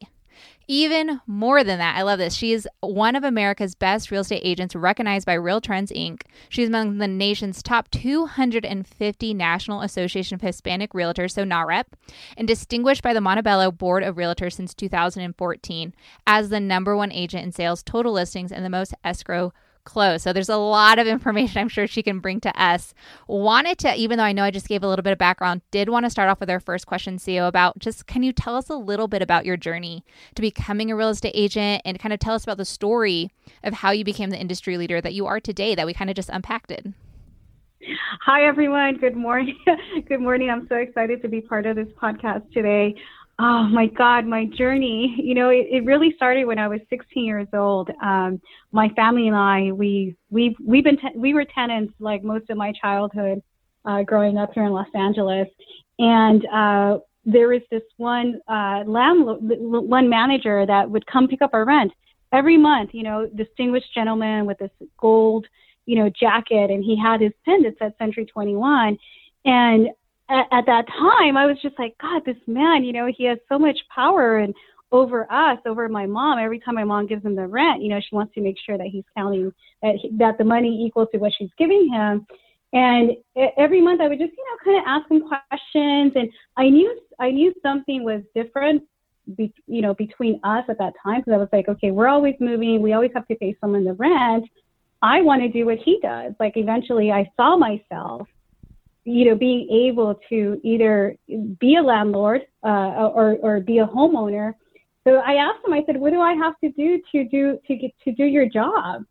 Even 0.67 1.19
more 1.25 1.63
than 1.63 1.79
that, 1.79 1.97
I 1.97 2.03
love 2.03 2.19
this. 2.19 2.35
She 2.35 2.53
is 2.53 2.67
one 2.81 3.15
of 3.15 3.23
America's 3.23 3.73
best 3.73 4.11
real 4.11 4.21
estate 4.21 4.41
agents 4.43 4.75
recognized 4.75 5.25
by 5.25 5.33
Real 5.33 5.59
Trends 5.59 5.91
Inc. 5.91 6.21
She's 6.47 6.67
among 6.67 6.99
the 6.99 7.07
nation's 7.07 7.63
top 7.63 7.89
250 7.89 9.33
National 9.33 9.81
Association 9.81 10.35
of 10.35 10.41
Hispanic 10.41 10.93
Realtors, 10.93 11.31
so 11.31 11.43
NAHREP, 11.43 11.85
and 12.37 12.47
distinguished 12.47 13.01
by 13.01 13.15
the 13.15 13.21
Montebello 13.21 13.71
Board 13.71 14.03
of 14.03 14.15
Realtors 14.15 14.53
since 14.53 14.75
2014 14.75 15.93
as 16.27 16.49
the 16.49 16.59
number 16.59 16.95
one 16.95 17.11
agent 17.11 17.43
in 17.43 17.51
sales, 17.51 17.81
total 17.81 18.13
listings, 18.13 18.51
and 18.51 18.63
the 18.63 18.69
most 18.69 18.93
escrow 19.03 19.51
close. 19.83 20.23
So 20.23 20.33
there's 20.33 20.49
a 20.49 20.57
lot 20.57 20.99
of 20.99 21.07
information 21.07 21.59
I'm 21.59 21.69
sure 21.69 21.87
she 21.87 22.03
can 22.03 22.19
bring 22.19 22.39
to 22.41 22.61
us. 22.61 22.93
Wanted 23.27 23.77
to, 23.79 23.95
even 23.95 24.17
though 24.17 24.23
I 24.23 24.31
know 24.31 24.43
I 24.43 24.51
just 24.51 24.67
gave 24.67 24.83
a 24.83 24.87
little 24.87 25.03
bit 25.03 25.13
of 25.13 25.19
background, 25.19 25.61
did 25.71 25.89
want 25.89 26.05
to 26.05 26.09
start 26.09 26.29
off 26.29 26.39
with 26.39 26.49
our 26.49 26.59
first 26.59 26.87
question, 26.87 27.17
Xio, 27.17 27.47
about 27.47 27.79
just 27.79 28.07
can 28.07 28.23
you 28.23 28.31
tell 28.31 28.55
us 28.55 28.69
a 28.69 28.75
little 28.75 29.07
bit 29.07 29.21
about 29.21 29.45
your 29.45 29.57
journey 29.57 30.03
to 30.35 30.41
becoming 30.41 30.91
a 30.91 30.95
real 30.95 31.09
estate 31.09 31.33
agent 31.35 31.81
and 31.85 31.99
kind 31.99 32.13
of 32.13 32.19
tell 32.19 32.35
us 32.35 32.43
about 32.43 32.57
the 32.57 32.65
story 32.65 33.31
of 33.63 33.73
how 33.75 33.91
you 33.91 34.03
became 34.03 34.29
the 34.29 34.39
industry 34.39 34.77
leader 34.77 35.01
that 35.01 35.13
you 35.13 35.25
are 35.25 35.39
today 35.39 35.75
that 35.75 35.85
we 35.85 35.93
kind 35.93 36.09
of 36.09 36.15
just 36.15 36.29
unpacked 36.29 36.71
it. 36.71 36.87
Hi, 38.25 38.45
everyone. 38.45 38.97
Good 38.97 39.15
morning. 39.15 39.57
Good 40.07 40.19
morning. 40.19 40.49
I'm 40.49 40.67
so 40.67 40.75
excited 40.75 41.21
to 41.21 41.29
be 41.29 41.41
part 41.41 41.65
of 41.65 41.75
this 41.75 41.87
podcast 42.01 42.51
today. 42.51 42.95
Oh 43.41 43.63
my 43.71 43.85
God, 43.85 44.25
my 44.25 44.45
journey. 44.45 45.15
You 45.17 45.33
know, 45.33 45.49
it, 45.49 45.67
it 45.71 45.85
really 45.85 46.11
started 46.17 46.43
when 46.43 46.59
I 46.59 46.67
was 46.67 46.81
16 46.89 47.23
years 47.23 47.47
old. 47.53 47.89
Um, 48.03 48.41
my 48.73 48.89
family 48.97 49.27
and 49.27 49.35
I, 49.35 49.71
we 49.71 50.17
we 50.29 50.57
we've 50.65 50.83
been 50.83 50.97
te- 50.97 51.15
we 51.17 51.33
were 51.33 51.45
tenants 51.45 51.93
like 51.99 52.21
most 52.21 52.49
of 52.49 52.57
my 52.57 52.73
childhood, 52.73 53.41
uh, 53.85 54.03
growing 54.03 54.37
up 54.37 54.49
here 54.53 54.65
in 54.65 54.73
Los 54.73 54.89
Angeles, 54.93 55.47
and 55.99 56.45
uh, 56.47 56.99
there 57.23 57.47
was 57.47 57.61
this 57.71 57.83
one 57.95 58.41
uh, 58.49 58.83
landlord, 58.85 59.39
one 59.41 60.09
manager 60.09 60.65
that 60.65 60.89
would 60.89 61.05
come 61.07 61.29
pick 61.29 61.41
up 61.41 61.51
our 61.53 61.63
rent 61.63 61.93
every 62.33 62.57
month. 62.57 62.89
You 62.91 63.03
know, 63.03 63.29
distinguished 63.33 63.93
gentleman 63.95 64.47
with 64.47 64.57
this 64.57 64.71
gold, 64.97 65.47
you 65.85 65.95
know, 65.95 66.09
jacket, 66.09 66.71
and 66.71 66.83
he 66.83 66.99
had 67.01 67.21
his 67.21 67.31
pen 67.45 67.63
that 67.63 67.75
said 67.79 67.93
Century 67.99 68.25
21, 68.25 68.97
and 69.45 69.87
at, 70.29 70.45
at 70.51 70.65
that 70.67 70.85
time, 70.87 71.37
I 71.37 71.45
was 71.45 71.57
just 71.61 71.77
like, 71.79 71.95
God, 72.01 72.21
this 72.25 72.37
man, 72.47 72.83
you 72.83 72.93
know, 72.93 73.07
he 73.15 73.25
has 73.25 73.37
so 73.49 73.57
much 73.57 73.77
power 73.93 74.37
and 74.37 74.53
over 74.91 75.31
us, 75.31 75.57
over 75.65 75.87
my 75.89 76.05
mom. 76.05 76.39
Every 76.39 76.59
time 76.59 76.75
my 76.75 76.83
mom 76.83 77.07
gives 77.07 77.23
him 77.23 77.35
the 77.35 77.47
rent, 77.47 77.81
you 77.81 77.89
know, 77.89 77.99
she 77.99 78.15
wants 78.15 78.33
to 78.35 78.41
make 78.41 78.57
sure 78.65 78.77
that 78.77 78.87
he's 78.87 79.03
counting 79.15 79.51
that 79.81 79.95
he, 80.01 80.09
that 80.17 80.37
the 80.37 80.43
money 80.43 80.83
equals 80.85 81.07
to 81.11 81.17
what 81.19 81.31
she's 81.37 81.49
giving 81.57 81.89
him. 81.91 82.25
And 82.73 83.11
every 83.57 83.81
month, 83.81 84.01
I 84.01 84.07
would 84.07 84.19
just, 84.19 84.33
you 84.37 84.45
know, 84.45 84.57
kind 84.63 84.77
of 84.77 84.83
ask 84.87 85.11
him 85.11 85.27
questions, 85.27 86.13
and 86.15 86.29
I 86.55 86.69
knew 86.69 86.99
I 87.19 87.31
knew 87.31 87.53
something 87.63 88.03
was 88.03 88.21
different, 88.35 88.83
be, 89.35 89.51
you 89.65 89.81
know, 89.81 89.95
between 89.95 90.39
us 90.43 90.65
at 90.69 90.77
that 90.77 90.93
time 91.03 91.21
because 91.21 91.33
I 91.33 91.37
was 91.37 91.49
like, 91.51 91.67
okay, 91.67 91.91
we're 91.91 92.07
always 92.07 92.35
moving, 92.39 92.81
we 92.81 92.93
always 92.93 93.11
have 93.15 93.27
to 93.27 93.35
pay 93.35 93.55
someone 93.59 93.85
the 93.85 93.93
rent. 93.93 94.45
I 95.01 95.21
want 95.21 95.41
to 95.41 95.49
do 95.49 95.65
what 95.65 95.79
he 95.79 95.99
does. 96.01 96.33
Like 96.39 96.53
eventually, 96.57 97.11
I 97.11 97.29
saw 97.37 97.57
myself 97.57 98.27
you 99.05 99.25
know, 99.25 99.35
being 99.35 99.67
able 99.69 100.19
to 100.29 100.59
either 100.63 101.15
be 101.59 101.75
a 101.75 101.81
landlord 101.81 102.41
uh, 102.63 103.09
or, 103.13 103.37
or 103.41 103.59
be 103.59 103.79
a 103.79 103.87
homeowner. 103.87 104.53
So 105.07 105.15
I 105.15 105.35
asked 105.35 105.65
him, 105.65 105.73
I 105.73 105.83
said, 105.85 105.97
what 105.97 106.11
do 106.11 106.21
I 106.21 106.33
have 106.33 106.53
to 106.63 106.69
do 106.71 107.01
to 107.11 107.23
do 107.25 107.57
to 107.67 107.75
get 107.75 107.91
to 108.03 108.11
do 108.11 108.25
your 108.25 108.47
job? 108.47 109.03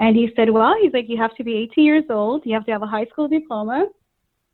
And 0.00 0.16
he 0.16 0.30
said, 0.36 0.50
well, 0.50 0.74
he's 0.80 0.92
like, 0.92 1.08
you 1.08 1.16
have 1.16 1.34
to 1.36 1.44
be 1.44 1.54
18 1.72 1.84
years 1.84 2.04
old, 2.10 2.42
you 2.44 2.54
have 2.54 2.64
to 2.66 2.72
have 2.72 2.82
a 2.82 2.86
high 2.86 3.06
school 3.06 3.28
diploma, 3.28 3.86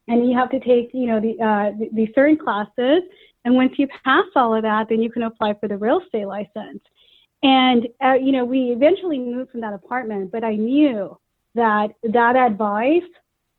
and 0.08 0.28
you 0.28 0.36
have 0.36 0.50
to 0.50 0.60
take, 0.60 0.90
you 0.92 1.06
know, 1.06 1.20
the, 1.20 1.32
uh, 1.42 1.76
the, 1.78 1.88
the 1.92 2.12
certain 2.14 2.38
classes. 2.38 3.02
And 3.44 3.54
once 3.54 3.72
you 3.76 3.88
pass 4.04 4.24
all 4.36 4.54
of 4.54 4.62
that, 4.62 4.88
then 4.88 5.02
you 5.02 5.10
can 5.10 5.24
apply 5.24 5.54
for 5.54 5.68
the 5.68 5.76
real 5.76 6.00
estate 6.00 6.26
license. 6.26 6.80
And, 7.42 7.88
uh, 8.02 8.14
you 8.14 8.32
know, 8.32 8.44
we 8.44 8.70
eventually 8.70 9.18
moved 9.18 9.50
from 9.50 9.60
that 9.60 9.74
apartment, 9.74 10.32
but 10.32 10.44
I 10.44 10.54
knew 10.54 11.18
that 11.54 11.90
that 12.02 12.36
advice 12.36 13.02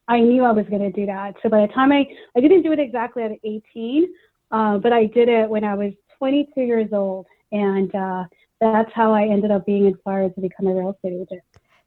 I 0.08 0.20
knew 0.20 0.44
I 0.44 0.52
was 0.52 0.66
going 0.68 0.82
to 0.82 0.92
do 0.92 1.06
that. 1.08 1.36
So 1.42 1.50
by 1.50 1.66
the 1.66 1.74
time 1.74 1.92
I, 1.92 2.06
I 2.38 2.42
didn't 2.42 2.64
do 2.64 2.72
it 2.72 2.80
exactly 2.80 3.24
at 3.24 3.32
18, 3.44 4.08
uh, 4.52 4.78
but 4.78 4.94
I 4.94 5.06
did 5.08 5.30
it 5.30 5.50
when 5.50 5.64
I 5.64 5.74
was 5.74 5.94
22 6.20 6.62
years 6.62 6.90
old. 6.92 7.26
And 7.52 7.94
uh, 7.96 8.26
that's 8.62 8.92
how 8.94 9.14
I 9.14 9.24
ended 9.24 9.52
up 9.52 9.66
being 9.66 9.86
inspired 9.86 10.36
to 10.36 10.42
become 10.42 10.68
a 10.68 10.74
real 10.74 10.92
estate 10.92 11.14
agent. 11.14 11.42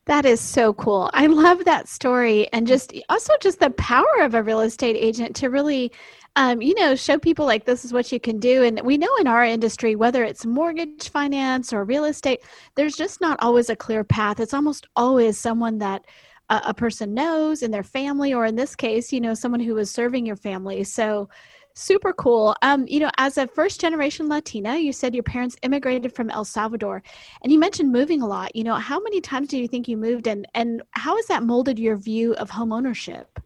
That 0.06 0.25
is 0.25 0.40
so 0.40 0.72
cool. 0.72 1.10
I 1.12 1.26
love 1.26 1.66
that 1.66 1.87
story. 1.87 2.50
And 2.54 2.66
just 2.66 2.94
also 3.10 3.34
just 3.42 3.60
the 3.60 3.70
power 3.70 4.22
of 4.22 4.34
a 4.34 4.42
real 4.42 4.60
estate 4.60 4.96
agent 4.96 5.37
to 5.37 5.50
really, 5.50 5.92
um, 6.34 6.62
you 6.62 6.75
know, 6.75 6.94
show 6.94 7.18
people 7.18 7.44
like 7.44 7.66
this 7.66 7.84
is 7.84 7.92
what 7.92 8.10
you 8.10 8.18
can 8.18 8.38
do. 8.38 8.64
And 8.64 8.80
we 8.80 8.96
know 8.96 9.14
in 9.20 9.26
our 9.26 9.44
industry, 9.44 9.96
whether 9.96 10.25
it's 10.25 10.46
mortgage 10.46 11.10
finance 11.10 11.75
or 11.75 11.84
real 11.84 12.06
estate, 12.06 12.40
there's 12.75 12.96
just 12.96 13.20
not 13.20 13.38
always 13.42 13.68
a 13.68 13.76
clear 13.76 14.02
path. 14.02 14.40
It's 14.40 14.54
almost 14.54 14.87
always 14.96 15.37
someone 15.37 15.76
that 15.78 16.06
a, 16.49 16.62
a 16.67 16.75
person 16.75 17.14
knows 17.14 17.62
in 17.62 17.71
their 17.71 17.83
family, 17.83 18.35
or 18.35 18.47
in 18.47 18.57
this 18.57 18.75
case, 18.75 19.12
you 19.12 19.21
know, 19.21 19.35
someone 19.35 19.61
who 19.61 19.76
is 19.78 19.90
serving 19.90 20.26
your 20.26 20.37
family. 20.37 20.85
So 20.85 21.28
super 21.75 22.12
cool. 22.12 22.57
Um, 22.62 22.87
you 22.88 23.00
know, 23.00 23.11
as 23.19 23.38
a 23.38 23.47
first 23.47 23.81
generation 23.81 24.28
Latina, 24.28 24.76
you 24.76 24.93
said 24.93 25.14
your 25.14 25.23
parents 25.23 25.57
immigrated 25.62 26.14
from 26.14 26.31
El 26.31 26.45
Salvador, 26.45 27.02
and 27.43 27.52
you 27.52 27.59
mentioned 27.59 27.93
moving 27.93 28.23
a 28.23 28.26
lot. 28.26 28.55
You 28.57 28.64
know, 28.64 28.75
how 28.75 29.00
many 29.00 29.21
times 29.21 29.49
do 29.49 29.59
you 29.59 29.69
think 29.69 29.88
you 29.88 29.97
moved, 29.97 30.26
and 30.26 30.47
and 30.55 30.83
how 30.93 31.17
has 31.17 31.26
that 31.26 31.43
molded 31.43 31.78
your 31.78 31.97
view 31.97 32.35
of 32.35 32.50
home 32.50 32.73
ownership? 32.73 33.38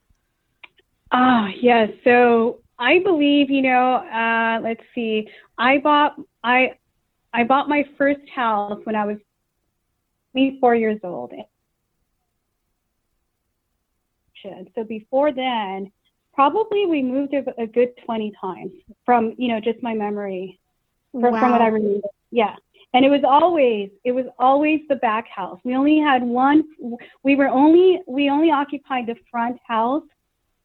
Ah, 1.12 1.44
uh, 1.44 1.48
yes. 1.60 1.90
Yeah, 1.90 2.04
so 2.04 2.60
I 2.78 3.00
believe, 3.00 3.50
you 3.50 3.62
know, 3.62 3.96
uh, 3.96 4.60
let's 4.62 4.82
see, 4.94 5.28
I 5.58 5.78
bought 5.78 6.16
I 6.42 6.72
I 7.32 7.44
bought 7.44 7.68
my 7.68 7.84
first 7.98 8.28
house 8.34 8.80
when 8.84 8.96
I 8.96 9.04
was 9.04 9.18
24 10.32 10.74
years 10.74 10.98
old, 11.04 11.32
so 14.74 14.84
before 14.84 15.32
then, 15.32 15.90
probably 16.34 16.86
we 16.86 17.02
moved 17.02 17.34
a, 17.34 17.44
a 17.60 17.66
good 17.66 17.90
20 18.04 18.32
times 18.40 18.72
from, 19.04 19.34
you 19.38 19.48
know, 19.48 19.60
just 19.60 19.82
my 19.82 19.94
memory, 19.94 20.58
from, 21.12 21.32
wow. 21.34 21.40
from 21.40 21.50
what 21.52 21.60
I 21.60 21.68
remember. 21.68 22.08
Yeah. 22.30 22.54
And 22.94 23.04
it 23.04 23.08
was 23.08 23.22
always, 23.24 23.90
it 24.04 24.12
was 24.12 24.26
always 24.38 24.80
the 24.88 24.96
back 24.96 25.26
house. 25.28 25.58
We 25.64 25.76
only 25.76 25.98
had 25.98 26.22
one, 26.22 26.64
we 27.22 27.36
were 27.36 27.48
only, 27.48 28.00
we 28.06 28.28
only 28.28 28.50
occupied 28.50 29.06
the 29.06 29.16
front 29.30 29.58
house 29.66 30.02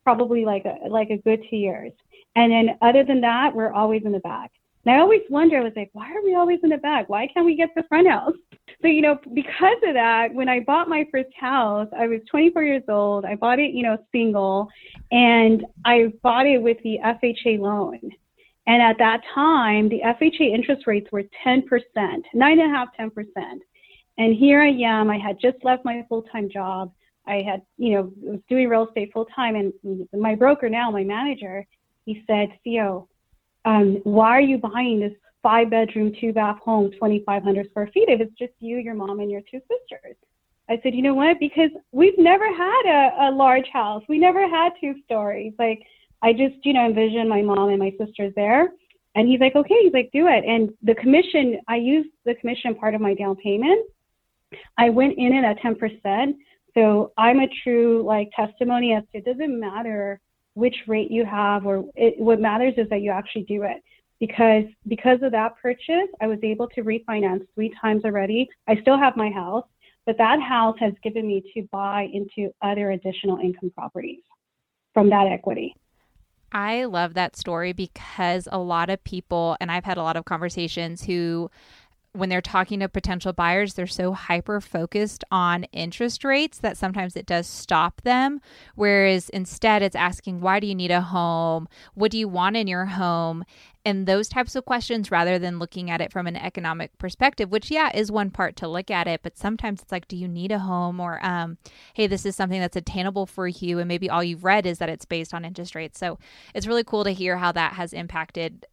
probably 0.03 0.45
like 0.45 0.65
a, 0.65 0.87
like 0.87 1.09
a 1.09 1.17
good 1.17 1.43
two 1.49 1.57
years. 1.57 1.91
And 2.35 2.51
then 2.51 2.77
other 2.81 3.03
than 3.03 3.21
that, 3.21 3.53
we're 3.55 3.71
always 3.71 4.03
in 4.05 4.11
the 4.11 4.19
back. 4.19 4.51
And 4.85 4.95
I 4.95 4.99
always 4.99 5.21
wonder, 5.29 5.57
I 5.57 5.63
was 5.63 5.73
like, 5.75 5.89
why 5.93 6.11
are 6.13 6.23
we 6.23 6.35
always 6.35 6.59
in 6.63 6.69
the 6.69 6.77
back? 6.77 7.09
Why 7.09 7.27
can't 7.27 7.45
we 7.45 7.55
get 7.55 7.69
the 7.75 7.83
front 7.89 8.07
house? 8.07 8.33
So, 8.81 8.87
you 8.87 9.01
know, 9.01 9.19
because 9.33 9.77
of 9.87 9.95
that, 9.95 10.33
when 10.33 10.47
I 10.47 10.59
bought 10.59 10.87
my 10.87 11.05
first 11.11 11.33
house, 11.37 11.87
I 11.97 12.07
was 12.07 12.21
24 12.29 12.63
years 12.63 12.83
old. 12.87 13.25
I 13.25 13.35
bought 13.35 13.59
it, 13.59 13.71
you 13.71 13.83
know, 13.83 13.97
single, 14.11 14.67
and 15.11 15.65
I 15.83 16.13
bought 16.21 16.45
it 16.45 16.61
with 16.61 16.77
the 16.83 16.99
FHA 17.03 17.59
loan. 17.59 17.99
And 18.67 18.81
at 18.81 18.97
that 18.99 19.21
time, 19.33 19.89
the 19.89 20.01
FHA 20.05 20.53
interest 20.53 20.85
rates 20.85 21.07
were 21.11 21.23
10%, 21.45 21.63
nine 22.33 22.59
and 22.59 22.71
a 22.71 22.75
half, 22.75 22.89
10%. 22.99 23.11
And 24.17 24.35
here 24.35 24.61
I 24.61 24.69
am. 24.69 25.09
I 25.09 25.17
had 25.17 25.39
just 25.39 25.57
left 25.63 25.85
my 25.85 26.05
full 26.09 26.23
time 26.23 26.49
job. 26.49 26.91
I 27.25 27.41
had, 27.47 27.61
you 27.77 27.93
know, 27.93 28.11
was 28.21 28.39
doing 28.49 28.67
real 28.67 28.87
estate 28.87 29.11
full 29.13 29.25
time. 29.35 29.55
And 29.55 30.07
my 30.13 30.35
broker 30.35 30.69
now, 30.69 30.91
my 30.91 31.03
manager, 31.03 31.65
he 32.05 32.23
said, 32.27 32.49
Xio, 32.65 33.07
um, 33.67 33.99
why 34.05 34.29
are 34.29 34.41
you 34.41 34.57
buying 34.57 35.01
this 35.01 35.11
five 35.43 35.69
bedroom, 35.69 36.13
two 36.21 36.31
bath 36.31 36.57
home, 36.63 36.89
2,500 36.91 37.69
square 37.69 37.89
feet 37.93 38.07
if 38.07 38.21
it's 38.21 38.33
just 38.39 38.53
you, 38.59 38.77
your 38.77 38.95
mom, 38.95 39.19
and 39.19 39.29
your 39.29 39.41
two 39.41 39.59
sisters? 39.59 40.15
I 40.69 40.79
said, 40.81 40.95
you 40.95 41.01
know 41.01 41.13
what? 41.13 41.37
Because 41.37 41.71
we've 41.91 42.17
never 42.17 42.45
had 42.45 42.83
a, 42.85 43.27
a 43.27 43.31
large 43.31 43.67
house. 43.71 44.03
We 44.07 44.19
never 44.19 44.47
had 44.49 44.71
two 44.79 44.95
stories. 45.03 45.51
Like, 45.59 45.81
I 46.21 46.31
just, 46.31 46.55
you 46.63 46.71
know, 46.71 46.85
envisioned 46.85 47.27
my 47.27 47.41
mom 47.41 47.69
and 47.69 47.79
my 47.79 47.91
sisters 47.99 48.31
there. 48.37 48.69
And 49.15 49.27
he's 49.27 49.41
like, 49.41 49.55
okay. 49.55 49.75
He's 49.83 49.93
like, 49.93 50.11
do 50.13 50.27
it. 50.27 50.45
And 50.45 50.69
the 50.81 50.95
commission, 50.95 51.59
I 51.67 51.75
used 51.75 52.09
the 52.25 52.35
commission 52.35 52.73
part 52.73 52.95
of 52.95 53.01
my 53.01 53.15
down 53.15 53.35
payment. 53.35 53.85
I 54.77 54.89
went 54.89 55.17
in 55.17 55.33
it 55.33 55.43
at 55.43 55.59
10%. 55.59 56.35
So 56.73 57.11
I'm 57.17 57.39
a 57.39 57.47
true 57.63 58.03
like 58.05 58.29
testimony 58.33 58.93
as 58.93 59.03
to 59.11 59.17
it 59.17 59.25
doesn't 59.25 59.59
matter 59.59 60.21
which 60.57 60.75
rate 60.87 61.11
you 61.11 61.25
have 61.25 61.65
or 61.65 61.85
it, 61.95 62.19
what 62.19 62.39
matters 62.39 62.73
is 62.77 62.89
that 62.89 63.01
you 63.01 63.11
actually 63.11 63.43
do 63.43 63.63
it. 63.63 63.77
Because 64.19 64.63
because 64.87 65.19
of 65.21 65.31
that 65.31 65.51
purchase 65.61 66.09
i 66.21 66.27
was 66.27 66.39
able 66.41 66.67
to 66.69 66.81
refinance 66.81 67.45
three 67.53 67.71
times 67.79 68.03
already. 68.03 68.49
I 68.67 68.81
still 68.81 68.97
have 68.97 69.15
my 69.15 69.29
house 69.29 69.65
but 70.07 70.17
that 70.17 70.41
house 70.41 70.77
has 70.79 70.93
given 71.03 71.27
me 71.27 71.43
to 71.53 71.67
buy 71.69 72.07
into 72.11 72.49
other 72.61 72.91
additional 72.91 73.37
income 73.39 73.69
properties 73.75 74.21
from 74.93 75.09
that 75.09 75.27
equity. 75.27 75.75
I 76.53 76.85
love 76.85 77.13
that 77.15 77.35
story 77.35 77.73
because 77.73 78.47
a 78.49 78.57
lot 78.57 78.89
of 78.89 79.03
people, 79.03 79.57
and 79.59 79.69
I've 79.69 79.83
had 79.83 79.97
a 79.97 80.03
lot 80.03 80.15
of 80.15 80.23
conversations 80.23 81.03
who 81.03 81.51
when 82.17 82.29
they're 82.29 82.41
talking 82.41 82.79
to 82.79 82.89
potential 82.89 83.31
buyers, 83.31 83.75
they're 83.75 83.87
so 83.87 84.11
hyper 84.13 84.59
focused 84.59 85.23
on 85.31 85.65
interest 85.65 86.23
rates 86.23 86.57
that 86.59 86.77
sometimes 86.77 87.15
it 87.15 87.25
does 87.25 87.45
stop 87.45 88.01
them. 88.01 88.41
Whereas 88.75 89.29
instead, 89.29 89.83
it's 89.83 89.95
asking, 89.95 90.41
why 90.41 90.59
do 90.59 90.67
you 90.67 90.75
need 90.75 90.91
a 90.91 91.01
home? 91.01 91.67
What 91.93 92.11
do 92.11 92.17
you 92.17 92.27
want 92.27 92.57
in 92.57 92.67
your 92.67 92.85
home? 92.85 93.45
And 93.85 94.05
those 94.05 94.27
types 94.27 94.55
of 94.55 94.65
questions 94.65 95.11
rather 95.11 95.39
than 95.39 95.59
looking 95.59 95.89
at 95.89 96.01
it 96.01 96.11
from 96.11 96.27
an 96.27 96.35
economic 96.35 96.97
perspective, 96.97 97.51
which, 97.51 97.71
yeah, 97.71 97.95
is 97.95 98.11
one 98.11 98.31
part 98.31 98.55
to 98.57 98.67
look 98.67 98.91
at 98.91 99.07
it. 99.07 99.21
But 99.23 99.37
sometimes 99.37 99.81
it's 99.81 99.91
like, 99.91 100.07
do 100.07 100.17
you 100.17 100.27
need 100.27 100.51
a 100.51 100.59
home? 100.59 100.99
Or, 100.99 101.23
um, 101.25 101.57
hey, 101.93 102.07
this 102.07 102.25
is 102.25 102.35
something 102.35 102.59
that's 102.59 102.75
attainable 102.75 103.27
for 103.27 103.47
you. 103.47 103.79
And 103.79 103.87
maybe 103.87 104.09
all 104.09 104.23
you've 104.23 104.43
read 104.43 104.65
is 104.65 104.79
that 104.79 104.89
it's 104.89 105.05
based 105.05 105.33
on 105.33 105.45
interest 105.45 105.75
rates. 105.75 105.99
So 105.99 106.19
it's 106.53 106.67
really 106.67 106.83
cool 106.83 107.03
to 107.03 107.11
hear 107.11 107.37
how 107.37 107.51
that 107.53 107.73
has 107.73 107.93
impacted 107.93 108.65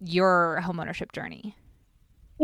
your 0.00 0.60
homeownership 0.64 1.12
journey. 1.12 1.54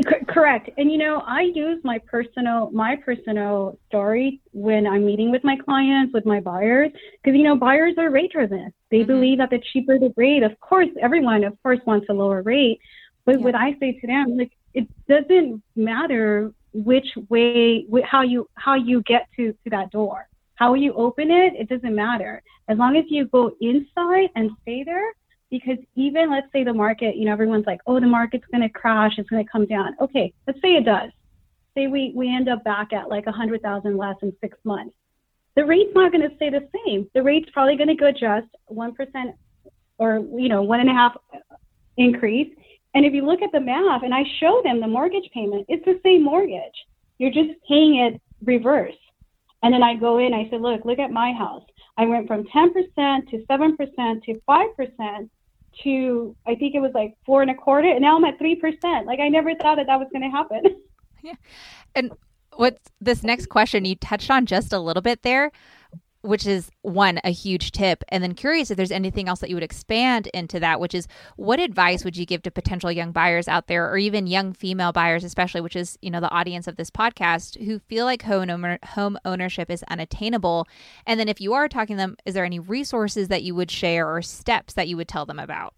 Correct. 0.02 0.70
And 0.76 0.90
you 0.90 0.98
know, 0.98 1.22
I 1.26 1.42
use 1.42 1.80
my 1.84 1.98
personal 1.98 2.70
my 2.72 2.96
personal 2.96 3.78
story 3.88 4.40
when 4.52 4.86
I'm 4.86 5.06
meeting 5.06 5.30
with 5.30 5.44
my 5.44 5.56
clients, 5.56 6.12
with 6.12 6.26
my 6.26 6.40
buyers, 6.40 6.90
because 7.22 7.36
you 7.36 7.44
know, 7.44 7.56
buyers 7.56 7.94
are 7.98 8.10
rate 8.10 8.32
driven. 8.32 8.72
They 8.90 8.98
mm-hmm. 8.98 9.06
believe 9.06 9.38
that 9.38 9.50
the 9.50 9.60
cheaper 9.72 9.98
the 9.98 10.12
rate, 10.16 10.42
of 10.42 10.58
course, 10.60 10.88
everyone 11.00 11.44
of 11.44 11.60
course 11.62 11.80
wants 11.86 12.06
a 12.10 12.12
lower 12.12 12.42
rate. 12.42 12.80
But 13.24 13.38
yeah. 13.38 13.44
what 13.44 13.54
I 13.54 13.76
say 13.78 13.92
to 13.92 14.06
them, 14.06 14.36
like, 14.36 14.52
it 14.74 14.88
doesn't 15.08 15.62
matter 15.76 16.52
which 16.72 17.06
way, 17.28 17.86
how 18.04 18.22
you 18.22 18.48
how 18.54 18.74
you 18.74 19.02
get 19.02 19.28
to 19.36 19.52
to 19.52 19.70
that 19.70 19.90
door, 19.90 20.28
how 20.56 20.74
you 20.74 20.92
open 20.94 21.30
it. 21.30 21.54
It 21.54 21.68
doesn't 21.68 21.94
matter 21.94 22.42
as 22.68 22.78
long 22.78 22.96
as 22.96 23.04
you 23.08 23.26
go 23.26 23.54
inside 23.60 24.30
and 24.34 24.50
stay 24.62 24.82
there 24.82 25.12
because 25.54 25.78
even 25.94 26.32
let's 26.32 26.49
say 26.52 26.64
the 26.64 26.75
market, 26.75 27.14
you 27.14 27.26
know, 27.26 27.32
everyone's 27.32 27.64
like, 27.64 27.80
oh, 27.87 28.00
the 28.00 28.08
market's 28.08 28.44
going 28.50 28.64
to 28.64 28.68
crash, 28.68 29.12
it's 29.18 29.30
going 29.30 29.44
to 29.44 29.49
come 29.49 29.66
down. 29.66 29.94
Okay, 30.00 30.32
let's 30.49 30.61
say 30.61 30.70
it 30.70 30.84
does. 30.84 31.12
Say 31.76 31.87
we, 31.87 32.12
we 32.12 32.28
end 32.28 32.49
up 32.49 32.64
back 32.64 32.92
at 32.92 33.08
like 33.08 33.26
a 33.26 33.30
100,000 33.30 33.96
less 33.96 34.16
in 34.23 34.32
six 34.40 34.58
months. 34.64 34.96
The 35.54 35.64
rate's 35.64 35.94
not 35.94 36.11
going 36.11 36.28
to 36.28 36.34
stay 36.34 36.50
the 36.50 36.68
same. 36.84 37.08
The 37.14 37.23
rate's 37.23 37.49
probably 37.50 37.76
going 37.76 37.87
to 37.87 37.94
go 37.94 38.11
just 38.11 38.49
1% 38.68 39.34
or, 39.99 40.25
you 40.37 40.49
know, 40.49 40.62
one 40.62 40.80
and 40.80 40.90
a 40.90 40.92
half 40.92 41.16
increase. 41.99 42.52
And 42.94 43.06
if 43.06 43.12
you 43.12 43.25
look 43.25 43.40
at 43.40 43.52
the 43.52 43.61
math 43.61 44.02
and 44.02 44.12
I 44.12 44.25
show 44.40 44.61
them 44.64 44.80
the 44.80 44.88
mortgage 44.88 45.30
payment, 45.32 45.66
it's 45.68 45.84
the 45.84 46.00
same 46.02 46.25
mortgage. 46.25 46.75
You're 47.18 47.30
just 47.30 47.50
paying 47.68 47.99
it 48.00 48.20
reverse. 48.44 48.99
And 49.62 49.73
then 49.73 49.84
I 49.84 49.94
go 49.94 50.18
in, 50.18 50.34
I 50.34 50.50
said, 50.50 50.61
look, 50.61 50.84
look 50.84 50.99
at 50.99 51.12
my 51.12 51.32
house. 51.32 51.62
I 51.96 52.06
went 52.06 52.26
from 52.26 52.42
10% 52.42 53.30
to 53.30 53.46
7% 53.49 54.23
to 54.25 54.40
5% 54.49 55.30
to 55.83 56.37
I 56.47 56.54
think 56.54 56.75
it 56.75 56.81
was 56.81 56.93
like 56.95 57.16
four 57.26 57.43
and 57.43 57.50
a 57.50 57.54
quarter, 57.54 57.88
and 57.88 58.00
now 58.00 58.16
I'm 58.16 58.25
at 58.25 58.38
three 58.38 58.57
percent. 58.57 59.07
Like 59.07 59.21
I 59.21 59.28
never 59.28 59.54
thought 59.54 59.76
that 59.76 59.87
that 59.87 59.99
was 59.99 60.09
going 60.12 60.23
to 60.23 60.31
happen. 60.31 60.62
Yeah, 61.23 61.37
and 61.95 62.12
what 62.54 62.76
this 63.00 63.23
next 63.23 63.49
question 63.49 63.87
you 63.87 63.95
touched 63.95 64.31
on 64.31 64.45
just 64.45 64.75
a 64.75 64.78
little 64.78 65.00
bit 65.00 65.23
there, 65.23 65.52
which 66.25 66.47
is 66.47 66.71
one 66.83 67.21
a 67.23 67.31
huge 67.31 67.71
tip, 67.71 68.02
and 68.09 68.23
then 68.23 68.35
curious 68.35 68.71
if 68.71 68.76
there's 68.76 68.90
anything 68.90 69.28
else 69.28 69.40
that 69.40 69.50
you 69.50 69.57
would 69.57 69.62
expand 69.62 70.26
into 70.28 70.59
that, 70.59 70.81
which 70.81 70.95
is 70.95 71.07
what 71.37 71.61
advice 71.61 72.04
would 72.04 72.16
you 72.16 72.25
give 72.25 72.43
to 72.43 72.50
potential 72.50 72.90
young 72.90 73.12
buyers 73.12 73.47
out 73.47 73.66
there, 73.66 73.90
or 73.90 73.99
even 73.99 74.26
young 74.26 74.54
female 74.54 74.93
buyers, 74.93 75.23
especially, 75.23 75.61
which 75.61 75.76
is 75.76 75.99
you 76.00 76.11
know 76.11 76.21
the 76.21 76.31
audience 76.31 76.66
of 76.66 76.76
this 76.76 76.90
podcast, 76.90 77.62
who 77.64 77.78
feel 77.78 78.07
like 78.07 78.23
home 78.23 78.49
owner, 78.49 78.78
home 78.85 79.19
ownership 79.25 79.71
is 79.71 79.85
unattainable, 79.88 80.66
and 81.07 81.21
then 81.21 81.28
if 81.28 81.40
you 81.40 81.52
are 81.52 81.69
talking 81.69 81.97
to 81.97 82.00
them, 82.00 82.16
is 82.25 82.35
there 82.35 82.45
any 82.45 82.59
resources 82.59 83.28
that 83.28 83.43
you 83.43 83.54
would 83.54 83.71
share 83.71 84.09
or 84.09 84.23
steps 84.23 84.75
that 84.75 84.88
you 84.88 84.97
would 84.97 85.09
tell 85.09 85.26
them 85.26 85.38
about? 85.38 85.75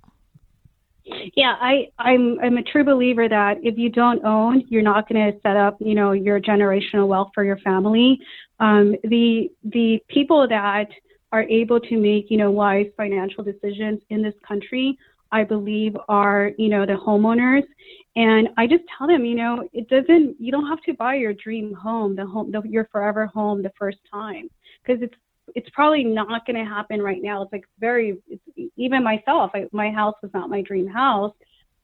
Yeah, 1.36 1.54
I, 1.60 1.88
I'm 1.98 2.38
I'm 2.40 2.56
a 2.56 2.62
true 2.62 2.84
believer 2.84 3.28
that 3.28 3.58
if 3.62 3.78
you 3.78 3.90
don't 3.90 4.24
own, 4.24 4.64
you're 4.68 4.82
not 4.82 5.08
going 5.08 5.32
to 5.32 5.38
set 5.40 5.56
up, 5.56 5.76
you 5.80 5.94
know, 5.94 6.12
your 6.12 6.40
generational 6.40 7.06
wealth 7.06 7.30
for 7.34 7.44
your 7.44 7.58
family. 7.58 8.18
Um, 8.58 8.96
the 9.04 9.48
the 9.64 10.00
people 10.08 10.48
that 10.48 10.86
are 11.32 11.42
able 11.44 11.78
to 11.80 11.96
make, 11.96 12.30
you 12.30 12.38
know, 12.38 12.50
wise 12.50 12.86
financial 12.96 13.44
decisions 13.44 14.00
in 14.10 14.22
this 14.22 14.34
country, 14.46 14.98
I 15.30 15.44
believe, 15.44 15.96
are 16.08 16.52
you 16.58 16.68
know 16.68 16.84
the 16.84 16.94
homeowners. 16.94 17.62
And 18.16 18.48
I 18.56 18.66
just 18.66 18.82
tell 18.96 19.06
them, 19.06 19.24
you 19.24 19.36
know, 19.36 19.68
it 19.72 19.88
doesn't. 19.88 20.36
You 20.40 20.50
don't 20.50 20.66
have 20.66 20.82
to 20.82 20.94
buy 20.94 21.16
your 21.16 21.34
dream 21.34 21.72
home, 21.74 22.16
the 22.16 22.26
home, 22.26 22.50
the, 22.50 22.62
your 22.68 22.88
forever 22.90 23.26
home, 23.26 23.62
the 23.62 23.72
first 23.78 23.98
time, 24.10 24.48
because 24.82 25.02
it's 25.02 25.14
it's 25.56 25.70
probably 25.70 26.04
not 26.04 26.46
going 26.46 26.62
to 26.62 26.70
happen 26.70 27.00
right 27.00 27.22
now. 27.22 27.42
It's 27.42 27.52
like 27.52 27.64
very, 27.80 28.18
it's, 28.28 28.72
even 28.76 29.02
myself, 29.02 29.50
I, 29.54 29.66
my 29.72 29.90
house 29.90 30.14
was 30.22 30.30
not 30.34 30.50
my 30.50 30.60
dream 30.60 30.86
house. 30.86 31.32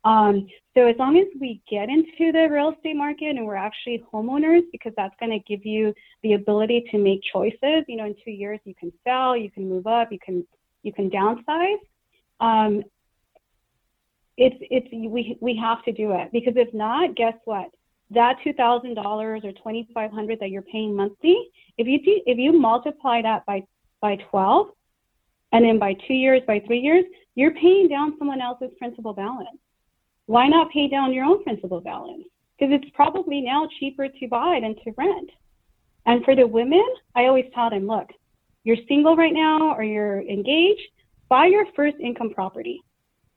Um, 0.05 0.47
so 0.75 0.87
as 0.87 0.97
long 0.99 1.17
as 1.17 1.27
we 1.41 1.63
get 1.71 1.89
into 1.89 2.33
the 2.33 2.49
real 2.51 2.73
estate 2.73 2.97
market 2.97 3.31
and 3.37 3.47
we're 3.47 3.57
actually 3.57 4.05
homeowners, 4.13 4.63
because 4.73 4.93
that's 4.95 5.15
going 5.19 5.33
to 5.33 5.39
give 5.39 5.65
you 5.65 5.95
the 6.23 6.35
ability 6.35 6.85
to 6.91 6.99
make 6.99 7.21
choices. 7.33 7.85
You 7.89 7.97
know, 7.97 8.05
in 8.05 8.15
two 8.23 8.31
years 8.31 8.61
you 8.65 8.75
can 8.79 8.93
sell, 9.05 9.37
you 9.37 9.51
can 9.51 9.69
move 9.69 9.87
up, 9.87 10.13
you 10.13 10.19
can 10.19 10.47
you 10.83 10.93
can 10.93 11.09
downsize. 11.09 11.79
Um, 12.41 12.83
it's 14.37 14.57
it's 14.61 14.89
we 14.93 15.39
we 15.41 15.57
have 15.57 15.83
to 15.85 15.93
do 15.93 16.13
it 16.13 16.31
because 16.33 16.55
if 16.57 16.75
not, 16.75 17.15
guess 17.15 17.35
what? 17.45 17.71
That 18.15 18.37
two 18.45 18.53
thousand 18.53 18.95
dollars 18.95 19.43
or 19.45 19.53
twenty 19.53 19.89
five 19.95 20.11
hundred 20.11 20.41
that 20.41 20.51
you're 20.51 20.63
paying 20.63 20.95
monthly 20.95 21.51
if 21.79 21.87
you 21.87 22.23
if 22.27 22.39
you 22.39 22.53
multiply 22.53 23.23
that 23.23 23.47
by 23.47 23.63
by 24.01 24.17
12, 24.31 24.67
and 25.53 25.65
then 25.65 25.79
by 25.79 25.95
two 26.07 26.15
years, 26.15 26.43
by 26.47 26.61
three 26.67 26.81
years, 26.81 27.05
you're 27.37 27.55
paying 27.55 27.89
down 27.89 28.17
someone 28.19 28.41
else's 28.41 28.71
principal 28.79 29.15
balance. 29.15 29.49
Why 30.27 30.49
not 30.49 30.73
pay 30.73 30.89
down 30.89 31.13
your 31.13 31.25
own 31.25 31.43
principal 31.45 31.81
balance? 31.81 32.25
Because 32.59 32.75
it's 32.75 32.91
probably 32.95 33.41
now 33.41 33.69
cheaper 33.79 34.09
to 34.09 34.29
buy 34.29 34.59
than 34.61 34.75
to 34.85 34.93
rent. 34.97 35.31
And 36.05 36.25
for 36.25 36.35
the 36.35 36.47
women, 36.47 36.85
I 37.15 37.27
always 37.27 37.47
tell 37.55 37.71
them, 37.71 37.87
look, 37.87 38.09
you're 38.65 38.77
single 38.89 39.17
right 39.17 39.33
now 39.33 39.75
or 39.75 39.85
you're 39.85 40.21
engaged, 40.23 40.81
buy 41.29 41.47
your 41.47 41.67
first 41.77 41.97
income 42.01 42.31
property. 42.31 42.83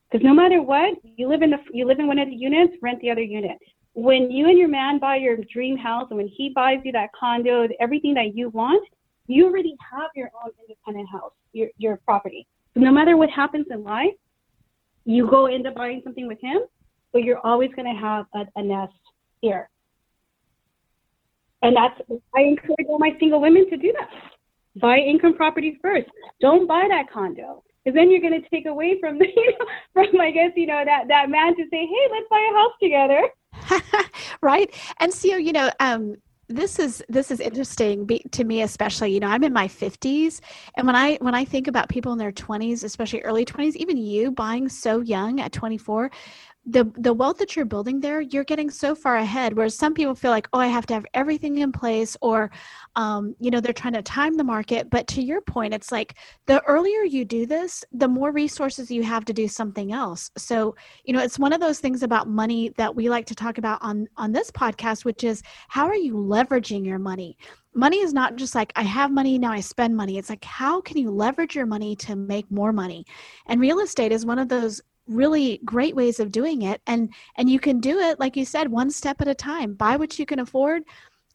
Because 0.10 0.26
no 0.26 0.34
matter 0.34 0.62
what, 0.62 0.98
you 1.04 1.28
live 1.28 1.42
in 1.42 1.52
the 1.52 1.58
you 1.72 1.86
live 1.86 2.00
in 2.00 2.08
one 2.08 2.20
of 2.20 2.30
the 2.30 2.36
units, 2.36 2.74
rent 2.82 3.02
the 3.02 3.12
other 3.12 3.22
unit 3.22 3.58
when 3.96 4.30
you 4.30 4.50
and 4.50 4.60
your 4.60 4.68
man 4.68 5.00
buy 5.00 5.16
your 5.16 5.38
dream 5.52 5.78
house 5.78 6.08
and 6.10 6.18
when 6.18 6.28
he 6.28 6.50
buys 6.54 6.80
you 6.84 6.92
that 6.92 7.10
condo, 7.18 7.68
everything 7.80 8.14
that 8.14 8.36
you 8.36 8.50
want, 8.50 8.86
you 9.28 9.46
already 9.46 9.76
have 9.92 10.10
your 10.16 10.30
own 10.44 10.52
independent 10.62 11.10
house, 11.10 11.32
your, 11.54 11.70
your 11.78 11.98
property. 12.06 12.46
So 12.74 12.82
no 12.82 12.92
matter 12.92 13.16
what 13.16 13.30
happens 13.30 13.68
in 13.72 13.84
life, 13.84 14.14
you 15.06 15.30
go 15.30 15.46
end 15.46 15.66
up 15.66 15.76
buying 15.76 16.02
something 16.04 16.28
with 16.28 16.40
him, 16.42 16.60
but 17.14 17.24
you're 17.24 17.40
always 17.40 17.72
going 17.74 17.92
to 17.92 18.00
have 18.00 18.26
a, 18.36 18.46
a 18.60 18.64
nest 18.64 18.94
here. 19.40 19.70
And 21.62 21.76
that's, 21.76 22.00
I 22.36 22.42
encourage 22.42 22.88
all 22.90 23.00
my 23.00 23.12
single 23.18 23.40
women 23.40 23.70
to 23.70 23.78
do 23.78 23.94
that. 23.98 24.10
Buy 24.82 24.98
income 24.98 25.36
properties 25.36 25.78
first. 25.82 26.10
Don't 26.42 26.68
buy 26.68 26.86
that 26.90 27.10
condo 27.12 27.64
because 27.86 27.96
then 27.96 28.12
you're 28.12 28.22
going 28.22 28.42
to 28.42 28.50
take 28.50 28.66
away 28.66 29.00
from 29.00 29.20
the, 29.20 29.26
you 29.36 29.54
know, 29.58 29.66
from 29.94 30.20
I 30.20 30.32
guess 30.32 30.52
you 30.58 30.68
know 30.68 30.84
that 30.84 31.08
that 31.08 31.30
man 31.30 31.56
to 31.56 31.64
say, 31.72 31.86
hey, 31.86 32.06
let's 32.12 32.28
buy 32.30 32.46
a 32.52 32.54
house 32.54 32.74
together. 32.82 33.22
right? 34.42 34.74
And 35.00 35.14
so 35.14 35.36
you 35.36 35.54
know 35.54 35.72
um 35.80 36.16
this 36.48 36.78
is 36.78 37.04
this 37.10 37.32
is 37.32 37.40
interesting 37.40 38.08
to 38.32 38.44
me 38.44 38.62
especially 38.62 39.12
you 39.12 39.20
know 39.20 39.28
i'm 39.28 39.44
in 39.44 39.52
my 39.52 39.68
50s 39.68 40.42
and 40.76 40.86
when 40.86 40.96
i 40.96 41.16
when 41.16 41.34
i 41.34 41.44
think 41.44 41.68
about 41.68 41.90
people 41.90 42.12
in 42.12 42.20
their 42.20 42.32
20s 42.32 42.84
especially 42.84 43.22
early 43.22 43.44
20s 43.44 43.76
even 43.76 43.98
you 43.98 44.32
buying 44.32 44.70
so 44.70 45.02
young 45.02 45.40
at 45.40 45.52
24 45.52 46.12
the 46.68 46.84
the 46.98 47.14
wealth 47.14 47.38
that 47.38 47.56
you're 47.56 47.66
building 47.66 48.00
there 48.00 48.22
you're 48.22 48.44
getting 48.44 48.70
so 48.70 48.94
far 48.94 49.18
ahead 49.18 49.56
whereas 49.56 49.76
some 49.76 49.94
people 49.94 50.14
feel 50.14 50.32
like 50.32 50.48
oh 50.54 50.60
i 50.60 50.68
have 50.68 50.86
to 50.86 50.94
have 50.94 51.06
everything 51.14 51.58
in 51.60 51.72
place 51.72 52.16
or 52.22 52.52
um, 52.96 53.36
you 53.40 53.52
know 53.52 53.60
they're 53.60 53.74
trying 53.74 53.94
to 53.94 54.02
time 54.02 54.36
the 54.36 54.44
market 54.44 54.90
but 54.90 55.08
to 55.08 55.22
your 55.22 55.42
point 55.42 55.74
it's 55.74 55.92
like 55.92 56.16
the 56.46 56.62
earlier 56.64 57.04
you 57.04 57.26
do 57.26 57.46
this 57.46 57.84
the 57.92 58.08
more 58.08 58.32
resources 58.32 58.90
you 58.92 59.04
have 59.04 59.26
to 59.26 59.34
do 59.34 59.48
something 59.48 59.92
else 59.92 60.32
so 60.38 60.76
you 61.04 61.14
know 61.14 61.22
it's 61.22 61.40
one 61.40 61.54
of 61.54 61.62
those 61.62 61.80
things 61.80 62.04
about 62.04 62.28
money 62.28 62.70
that 62.78 62.96
we 62.96 63.10
like 63.10 63.26
to 63.26 63.36
talk 63.36 63.58
about 63.58 63.80
on 63.82 64.08
on 64.18 64.32
this 64.32 64.52
podcast 64.52 65.06
which 65.06 65.24
is 65.24 65.42
how 65.68 65.86
are 65.86 65.96
you 65.96 66.14
leveraging 66.14 66.86
your 66.86 67.00
money 67.00 67.38
money 67.76 68.00
is 68.00 68.14
not 68.14 68.38
just 68.38 68.56
like 68.56 68.72
I 68.76 68.84
have 68.84 69.12
money 69.12 69.38
now 69.38 69.52
I 69.52 69.60
spend 69.60 69.96
money. 69.96 70.18
It's 70.18 70.30
like 70.30 70.46
how 70.46 70.80
can 70.82 70.98
you 70.98 71.12
leverage 71.12 71.56
your 71.56 71.66
money 71.66 71.96
to 71.98 72.16
make 72.16 72.50
more 72.50 72.72
money? 72.72 73.06
And 73.48 73.60
real 73.60 73.82
estate 73.82 74.14
is 74.14 74.26
one 74.26 74.40
of 74.40 74.48
those 74.48 74.82
really 75.08 75.60
great 75.66 75.96
ways 75.96 76.20
of 76.20 76.32
doing 76.32 76.64
it 76.64 76.82
and 76.88 77.14
and 77.36 77.48
you 77.48 77.60
can 77.60 77.80
do 77.80 78.00
it 78.00 78.20
like 78.20 78.36
you 78.36 78.44
said 78.44 78.68
one 78.72 78.90
step 78.90 79.22
at 79.22 79.28
a 79.28 79.36
time 79.36 79.74
buy 79.74 79.96
what 79.96 80.18
you 80.18 80.26
can 80.26 80.40
afford 80.40 80.84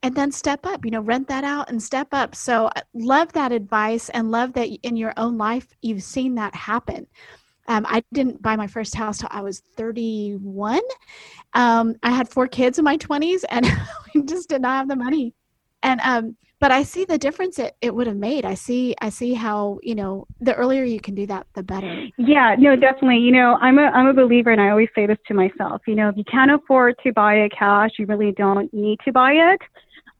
and 0.02 0.14
then 0.14 0.30
step 0.32 0.64
up 0.66 0.84
you 0.84 0.90
know 0.90 1.00
rent 1.00 1.28
that 1.28 1.44
out 1.44 1.68
and 1.70 1.82
step 1.82 2.08
up 2.12 2.34
so 2.34 2.66
uh, 2.66 2.80
love 2.94 3.32
that 3.32 3.52
advice 3.52 4.08
and 4.10 4.30
love 4.30 4.52
that 4.52 4.68
in 4.82 4.96
your 4.96 5.12
own 5.16 5.36
life 5.36 5.68
you've 5.82 6.02
seen 6.02 6.34
that 6.34 6.54
happen 6.54 7.06
um, 7.68 7.84
i 7.88 8.02
didn't 8.12 8.40
buy 8.42 8.56
my 8.56 8.66
first 8.66 8.94
house 8.94 9.18
till 9.18 9.28
i 9.30 9.40
was 9.40 9.60
31 9.76 10.80
um, 11.54 11.94
i 12.02 12.10
had 12.10 12.28
four 12.28 12.46
kids 12.46 12.78
in 12.78 12.84
my 12.84 12.96
20s 12.96 13.44
and 13.50 13.66
we 14.14 14.22
just 14.22 14.48
did 14.48 14.62
not 14.62 14.78
have 14.78 14.88
the 14.88 14.96
money 14.96 15.34
and 15.82 16.00
um, 16.00 16.36
but 16.60 16.70
I 16.70 16.82
see 16.82 17.06
the 17.06 17.16
difference 17.16 17.58
it, 17.58 17.74
it 17.80 17.94
would 17.94 18.06
have 18.06 18.18
made. 18.18 18.44
I 18.44 18.52
see 18.52 18.94
I 19.00 19.08
see 19.08 19.32
how, 19.32 19.78
you 19.82 19.94
know, 19.94 20.26
the 20.40 20.54
earlier 20.54 20.84
you 20.84 21.00
can 21.00 21.14
do 21.14 21.26
that, 21.26 21.46
the 21.54 21.62
better. 21.62 22.04
Yeah, 22.18 22.54
no, 22.58 22.76
definitely. 22.76 23.18
You 23.18 23.32
know, 23.32 23.56
I'm 23.62 23.78
a 23.78 23.84
I'm 23.84 24.06
a 24.06 24.12
believer 24.12 24.50
and 24.50 24.60
I 24.60 24.68
always 24.68 24.88
say 24.94 25.06
this 25.06 25.16
to 25.28 25.34
myself, 25.34 25.80
you 25.86 25.94
know, 25.94 26.10
if 26.10 26.18
you 26.18 26.24
can't 26.30 26.50
afford 26.50 26.96
to 27.02 27.12
buy 27.12 27.36
it 27.36 27.52
cash, 27.58 27.92
you 27.98 28.04
really 28.04 28.32
don't 28.32 28.72
need 28.74 28.98
to 29.06 29.12
buy 29.12 29.32
it. 29.32 29.60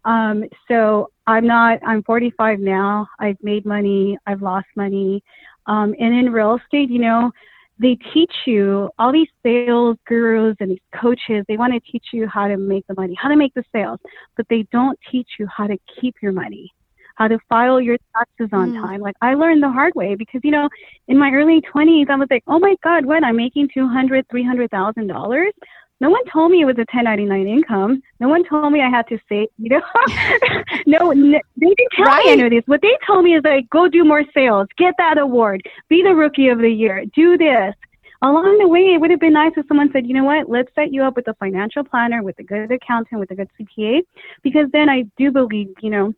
Um, 0.04 0.44
so 0.68 1.10
I'm 1.26 1.46
not 1.46 1.78
I'm 1.86 2.02
45 2.02 2.60
now. 2.60 3.06
I've 3.18 3.36
made 3.42 3.66
money, 3.66 4.18
I've 4.26 4.42
lost 4.42 4.66
money. 4.76 5.22
Um, 5.66 5.94
and 6.00 6.14
in 6.14 6.32
real 6.32 6.56
estate, 6.56 6.90
you 6.90 7.00
know, 7.00 7.30
they 7.80 7.96
teach 8.12 8.32
you 8.46 8.90
all 8.98 9.10
these 9.10 9.28
sales 9.42 9.96
gurus 10.06 10.56
and 10.60 10.70
these 10.70 10.78
coaches 11.00 11.44
they 11.48 11.56
want 11.56 11.72
to 11.72 11.80
teach 11.90 12.04
you 12.12 12.28
how 12.28 12.46
to 12.46 12.56
make 12.56 12.86
the 12.86 12.94
money 12.94 13.16
how 13.20 13.28
to 13.28 13.36
make 13.36 13.54
the 13.54 13.64
sales 13.72 13.98
but 14.36 14.46
they 14.50 14.66
don't 14.70 14.98
teach 15.10 15.28
you 15.38 15.46
how 15.46 15.66
to 15.66 15.76
keep 16.00 16.14
your 16.20 16.32
money 16.32 16.70
how 17.16 17.26
to 17.26 17.38
file 17.48 17.80
your 17.80 17.96
taxes 18.14 18.50
on 18.52 18.72
mm. 18.72 18.80
time 18.80 19.00
like 19.00 19.16
i 19.22 19.34
learned 19.34 19.62
the 19.62 19.70
hard 19.70 19.94
way 19.94 20.14
because 20.14 20.40
you 20.44 20.50
know 20.50 20.68
in 21.08 21.18
my 21.18 21.30
early 21.32 21.62
20s 21.74 22.10
i 22.10 22.16
was 22.16 22.28
like 22.30 22.44
oh 22.46 22.58
my 22.58 22.74
god 22.84 23.04
what 23.06 23.24
i'm 23.24 23.36
making 23.36 23.68
200 23.72 24.26
300000 24.30 25.06
dollars 25.06 25.52
No 26.00 26.08
one 26.08 26.24
told 26.32 26.50
me 26.50 26.62
it 26.62 26.64
was 26.64 26.76
a 26.76 26.88
1099 26.90 27.46
income. 27.46 28.02
No 28.20 28.28
one 28.28 28.42
told 28.44 28.72
me 28.72 28.80
I 28.80 28.88
had 28.88 29.06
to 29.08 29.18
say, 29.28 29.48
you 29.58 29.68
know, 29.68 29.82
no, 30.86 31.12
they 31.12 31.42
didn't 31.58 31.92
tell 31.94 32.06
right. 32.06 32.24
me 32.24 32.32
any 32.32 32.42
of 32.44 32.50
this. 32.50 32.62
What 32.66 32.80
they 32.80 32.96
told 33.06 33.24
me 33.24 33.34
is 33.34 33.44
like, 33.44 33.68
go 33.68 33.86
do 33.86 34.02
more 34.04 34.24
sales, 34.32 34.68
get 34.78 34.94
that 34.96 35.18
award, 35.18 35.62
be 35.88 36.02
the 36.02 36.14
rookie 36.14 36.48
of 36.48 36.58
the 36.58 36.70
year, 36.70 37.04
do 37.14 37.36
this. 37.36 37.74
Along 38.22 38.58
the 38.58 38.68
way, 38.68 38.94
it 38.94 39.00
would 39.00 39.10
have 39.10 39.20
been 39.20 39.32
nice 39.32 39.52
if 39.56 39.66
someone 39.66 39.90
said, 39.92 40.06
you 40.06 40.14
know 40.14 40.24
what, 40.24 40.48
let's 40.48 40.74
set 40.74 40.92
you 40.92 41.02
up 41.02 41.16
with 41.16 41.28
a 41.28 41.34
financial 41.34 41.84
planner, 41.84 42.22
with 42.22 42.38
a 42.38 42.42
good 42.42 42.70
accountant, 42.70 43.18
with 43.18 43.30
a 43.30 43.34
good 43.34 43.48
CPA, 43.58 44.02
because 44.42 44.66
then 44.72 44.90
I 44.90 45.04
do 45.16 45.30
believe, 45.30 45.72
you 45.80 45.88
know, 45.88 46.14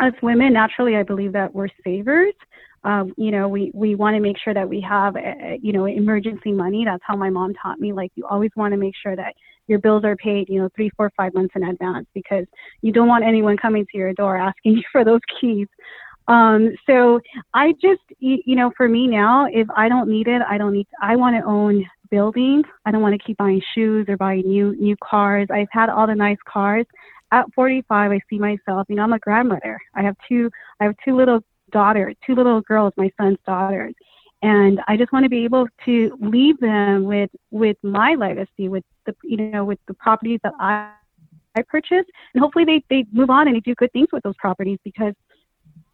as 0.00 0.12
women, 0.22 0.52
naturally, 0.52 0.96
I 0.96 1.02
believe 1.02 1.32
that 1.32 1.54
we're 1.54 1.68
savers. 1.84 2.34
Um, 2.84 3.12
you 3.16 3.30
know, 3.30 3.48
we, 3.48 3.70
we 3.74 3.94
want 3.94 4.14
to 4.14 4.20
make 4.20 4.38
sure 4.38 4.54
that 4.54 4.68
we 4.68 4.80
have, 4.80 5.16
a, 5.16 5.18
uh, 5.18 5.56
you 5.60 5.72
know, 5.72 5.84
emergency 5.84 6.52
money. 6.52 6.84
That's 6.84 7.02
how 7.06 7.16
my 7.16 7.30
mom 7.30 7.54
taught 7.54 7.78
me. 7.78 7.92
Like, 7.92 8.10
you 8.14 8.26
always 8.26 8.50
want 8.56 8.72
to 8.72 8.78
make 8.78 8.94
sure 9.02 9.16
that 9.16 9.34
your 9.66 9.78
bills 9.78 10.04
are 10.04 10.16
paid, 10.16 10.48
you 10.48 10.60
know, 10.60 10.68
three, 10.74 10.90
four, 10.96 11.12
five 11.16 11.34
months 11.34 11.52
in 11.54 11.62
advance 11.62 12.06
because 12.14 12.46
you 12.82 12.92
don't 12.92 13.08
want 13.08 13.24
anyone 13.24 13.56
coming 13.56 13.86
to 13.90 13.98
your 13.98 14.12
door 14.14 14.36
asking 14.36 14.72
you 14.76 14.82
for 14.90 15.04
those 15.04 15.20
keys. 15.40 15.68
Um, 16.28 16.70
so 16.86 17.20
I 17.54 17.72
just, 17.72 18.02
you 18.20 18.56
know, 18.56 18.72
for 18.76 18.88
me 18.88 19.06
now, 19.06 19.46
if 19.52 19.66
I 19.76 19.88
don't 19.88 20.08
need 20.08 20.28
it, 20.28 20.42
I 20.48 20.58
don't 20.58 20.72
need, 20.72 20.86
I 21.02 21.16
want 21.16 21.36
to 21.36 21.44
own 21.44 21.84
buildings. 22.10 22.66
I 22.84 22.90
don't 22.92 23.02
want 23.02 23.20
to 23.20 23.24
keep 23.24 23.36
buying 23.36 23.62
shoes 23.74 24.06
or 24.08 24.16
buying 24.16 24.46
new, 24.46 24.76
new 24.76 24.96
cars. 25.02 25.48
I've 25.52 25.68
had 25.70 25.88
all 25.88 26.06
the 26.06 26.14
nice 26.14 26.38
cars 26.48 26.86
at 27.32 27.46
45, 27.54 28.10
I 28.10 28.20
see 28.28 28.38
myself, 28.38 28.86
you 28.88 28.96
know, 28.96 29.02
I'm 29.02 29.12
a 29.12 29.18
grandmother. 29.18 29.78
I 29.94 30.02
have 30.02 30.16
two, 30.28 30.50
I 30.80 30.84
have 30.84 30.94
two 31.04 31.16
little 31.16 31.40
daughters, 31.70 32.14
two 32.26 32.34
little 32.34 32.60
girls, 32.62 32.92
my 32.96 33.10
son's 33.20 33.38
daughters. 33.46 33.94
And 34.42 34.80
I 34.88 34.96
just 34.96 35.12
want 35.12 35.24
to 35.24 35.28
be 35.28 35.44
able 35.44 35.66
to 35.84 36.18
leave 36.20 36.58
them 36.60 37.04
with, 37.04 37.30
with 37.50 37.76
my 37.82 38.14
legacy, 38.14 38.68
with 38.68 38.84
the, 39.04 39.14
you 39.22 39.36
know, 39.36 39.64
with 39.64 39.78
the 39.86 39.94
properties 39.94 40.40
that 40.44 40.54
I, 40.58 40.92
I 41.56 41.62
purchase. 41.62 42.06
And 42.34 42.40
hopefully 42.40 42.64
they, 42.64 42.82
they 42.88 43.04
move 43.12 43.28
on 43.28 43.48
and 43.48 43.56
they 43.56 43.60
do 43.60 43.74
good 43.74 43.92
things 43.92 44.08
with 44.12 44.22
those 44.22 44.36
properties 44.38 44.78
because 44.82 45.14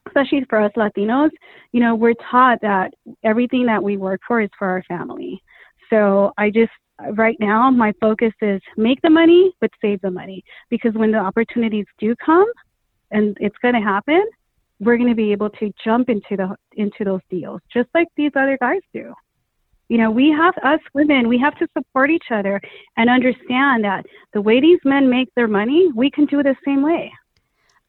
especially 0.07 0.45
for 0.49 0.61
us 0.61 0.71
Latinos, 0.77 1.31
you 1.73 1.81
know, 1.81 1.95
we're 1.95 2.15
taught 2.31 2.61
that 2.62 2.95
everything 3.25 3.67
that 3.67 3.83
we 3.83 3.97
work 3.97 4.21
for 4.27 4.41
is 4.41 4.51
for 4.57 4.69
our 4.69 4.83
family. 4.85 5.43
So 5.91 6.33
I 6.39 6.51
just 6.51 6.71
right 7.12 7.37
now 7.41 7.71
my 7.71 7.93
focus 8.01 8.33
is 8.41 8.61
make 8.77 9.01
the 9.03 9.11
money 9.11 9.55
but 9.61 9.71
save 9.83 10.01
the 10.01 10.11
money 10.11 10.43
because 10.71 10.95
when 10.95 11.12
the 11.12 11.19
opportunities 11.19 11.85
do 11.99 12.15
come 12.25 12.51
and 13.11 13.37
it's 13.41 13.57
going 13.61 13.75
to 13.75 13.81
happen 13.81 14.25
we're 14.81 14.97
going 14.97 15.09
to 15.09 15.15
be 15.15 15.33
able 15.33 15.51
to 15.51 15.73
jump 15.85 16.09
into 16.09 16.37
the 16.37 16.55
into 16.73 17.05
those 17.05 17.21
deals 17.31 17.61
just 17.73 17.89
like 17.95 18.09
these 18.17 18.33
other 18.37 18.59
guys 18.61 18.81
do. 18.93 19.12
You 19.89 19.99
know 19.99 20.11
we 20.11 20.31
have 20.31 20.55
us 20.65 20.81
women 20.95 21.29
we 21.29 21.39
have 21.39 21.57
to 21.59 21.69
support 21.77 22.11
each 22.11 22.31
other 22.31 22.61
and 22.97 23.09
understand 23.09 23.85
that 23.85 24.05
the 24.33 24.41
way 24.41 24.61
these 24.61 24.81
men 24.85 25.09
make 25.09 25.29
their 25.37 25.49
money 25.49 25.91
we 25.95 26.11
can 26.11 26.27
do 26.27 26.43
the 26.43 26.57
same 26.65 26.83
way 26.83 27.12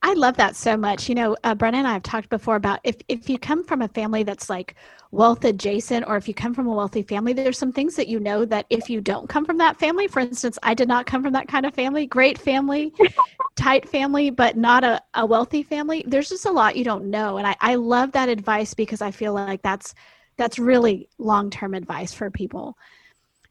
I 0.04 0.14
love 0.14 0.38
that 0.38 0.56
so 0.56 0.78
much. 0.78 1.10
You 1.10 1.16
know, 1.16 1.36
uh, 1.44 1.56
Brena 1.56 1.76
and 1.76 1.88
I 1.88 1.94
have 1.94 2.04
talked 2.04 2.30
before 2.30 2.56
about 2.56 2.80
if, 2.84 2.96
if 3.08 3.30
you 3.30 3.40
come 3.40 3.64
from 3.64 3.82
a 3.82 3.88
family 3.88 4.24
that's 4.24 4.50
like 4.50 4.76
wealth 5.12 5.44
adjacent, 5.44 6.06
or 6.08 6.18
if 6.18 6.28
you 6.28 6.34
come 6.34 6.54
from 6.54 6.68
a 6.68 6.74
wealthy 6.74 7.02
family, 7.02 7.34
there's 7.34 7.58
some 7.58 7.72
things 7.72 7.96
that 7.96 8.08
you 8.08 8.20
know 8.20 8.46
that 8.46 8.68
if 8.70 8.90
you 8.90 9.02
don't 9.02 9.28
come 9.28 9.44
from 9.44 9.58
that 9.58 9.78
family, 9.80 10.08
for 10.08 10.20
instance, 10.20 10.60
I 10.62 10.74
did 10.76 10.88
not 10.88 11.08
come 11.08 11.24
from 11.24 11.34
that 11.34 11.48
kind 11.48 11.66
of 11.66 11.74
family, 11.74 12.06
great 12.06 12.38
family, 12.38 12.94
tight 13.56 13.90
family, 13.90 14.30
but 14.30 14.56
not 14.56 14.84
a, 14.84 15.02
a 15.16 15.26
wealthy 15.26 15.64
family. 15.64 16.04
There's 16.08 16.30
just 16.30 16.46
a 16.46 16.52
lot 16.52 16.76
you 16.76 16.84
don't 16.84 17.10
know. 17.10 17.38
And 17.38 17.48
I, 17.48 17.56
I 17.60 17.76
love 17.76 18.12
that 18.12 18.30
advice 18.30 18.74
because 18.76 19.02
I 19.02 19.12
feel 19.12 19.34
like 19.34 19.64
that's 19.64 19.96
that's 20.38 20.60
really 20.60 21.10
long 21.18 21.50
term 21.50 21.74
advice 21.74 22.14
for 22.14 22.30
people 22.30 22.78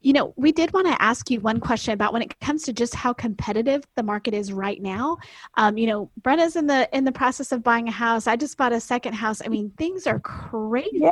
you 0.06 0.12
know, 0.12 0.32
we 0.36 0.52
did 0.52 0.72
want 0.72 0.86
to 0.86 1.02
ask 1.02 1.32
you 1.32 1.40
one 1.40 1.58
question 1.58 1.92
about 1.92 2.12
when 2.12 2.22
it 2.22 2.38
comes 2.38 2.62
to 2.62 2.72
just 2.72 2.94
how 2.94 3.12
competitive 3.12 3.82
the 3.96 4.04
market 4.04 4.34
is 4.34 4.52
right 4.52 4.80
now. 4.80 5.16
Um, 5.54 5.76
you 5.76 5.88
know, 5.88 6.12
Brena's 6.20 6.54
in 6.54 6.68
the 6.68 6.88
in 6.96 7.02
the 7.02 7.10
process 7.10 7.50
of 7.50 7.64
buying 7.64 7.88
a 7.88 7.90
house. 7.90 8.28
I 8.28 8.36
just 8.36 8.56
bought 8.56 8.72
a 8.72 8.78
second 8.78 9.14
house. 9.14 9.42
I 9.44 9.48
mean, 9.48 9.72
things 9.76 10.06
are 10.06 10.20
crazy. 10.20 10.90
Yeah, 10.92 11.10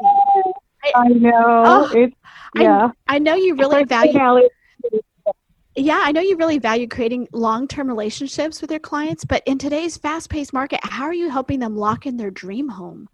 I, 0.94 1.08
know. 1.08 1.32
Oh, 1.66 1.92
it's, 1.92 2.14
yeah. 2.54 2.90
I, 3.08 3.16
I, 3.16 3.18
know 3.18 3.34
you 3.34 3.56
really 3.56 3.82
value. 3.82 4.48
Yeah, 5.74 6.00
I 6.00 6.12
know 6.12 6.20
you 6.20 6.36
really 6.36 6.60
value 6.60 6.86
creating 6.86 7.26
long-term 7.32 7.88
relationships 7.88 8.60
with 8.60 8.70
your 8.70 8.78
clients, 8.78 9.24
but 9.24 9.42
in 9.44 9.58
today's 9.58 9.96
fast-paced 9.96 10.52
market, 10.52 10.78
how 10.84 11.02
are 11.02 11.12
you 11.12 11.30
helping 11.30 11.58
them 11.58 11.74
lock 11.76 12.06
in 12.06 12.16
their 12.16 12.30
dream 12.30 12.68
home? 12.68 13.08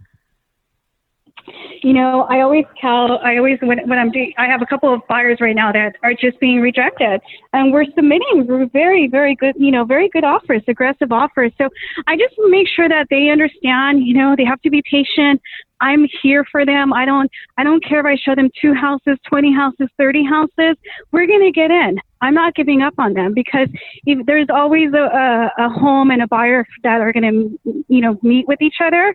You 1.83 1.93
know, 1.93 2.27
I 2.29 2.41
always 2.41 2.65
tell, 2.81 3.19
I 3.25 3.37
always, 3.37 3.59
when, 3.63 3.79
when 3.89 3.99
I'm 3.99 4.11
doing, 4.11 4.33
I 4.39 4.47
have 4.47 4.63
a 4.63 4.67
couple 4.67 4.93
of 4.93 5.01
buyers 5.09 5.39
right 5.41 5.55
now 5.55 5.73
that 5.73 5.97
are 6.03 6.15
just 6.15 6.39
being 6.41 6.61
rejected 6.61 7.21
and 7.53 7.73
we're 7.73 7.87
submitting 7.95 8.69
very, 8.73 9.09
very 9.09 9.35
good, 9.35 9.55
you 9.59 9.71
know, 9.71 9.85
very 9.85 10.09
good 10.09 10.25
offers, 10.25 10.63
aggressive 10.69 11.13
offers. 11.13 11.53
So 11.59 11.69
I 12.07 12.17
just 12.17 12.35
make 12.49 12.69
sure 12.69 12.89
that 12.89 13.07
they 13.11 13.31
understand, 13.31 14.07
you 14.07 14.15
know, 14.15 14.35
they 14.37 14.45
have 14.45 14.61
to 14.63 14.71
be 14.71 14.83
patient. 14.91 15.41
I'm 15.81 16.07
here 16.23 16.45
for 16.51 16.67
them. 16.67 16.93
I 16.93 17.05
don't, 17.05 17.31
I 17.57 17.65
don't 17.65 17.83
care 17.83 18.01
if 18.01 18.07
I 18.07 18.21
show 18.23 18.35
them 18.35 18.51
two 18.61 18.75
houses, 18.75 19.19
20 19.29 19.55
houses, 19.55 19.89
30 19.97 20.25
houses. 20.25 20.77
We're 21.13 21.27
going 21.27 21.41
to 21.41 21.53
get 21.53 21.71
in. 21.71 21.99
I'm 22.21 22.35
not 22.35 22.55
giving 22.55 22.83
up 22.83 22.95
on 22.99 23.15
them 23.15 23.35
because 23.35 23.69
if, 24.07 24.25
there's 24.27 24.49
always 24.53 24.93
a, 24.93 25.51
a, 25.59 25.67
a 25.67 25.69
home 25.69 26.11
and 26.11 26.23
a 26.23 26.27
buyer 26.27 26.67
that 26.83 27.01
are 27.01 27.13
going 27.13 27.59
to, 27.65 27.85
you 27.89 28.01
know, 28.01 28.19
meet 28.23 28.47
with 28.47 28.61
each 28.61 28.77
other. 28.83 29.15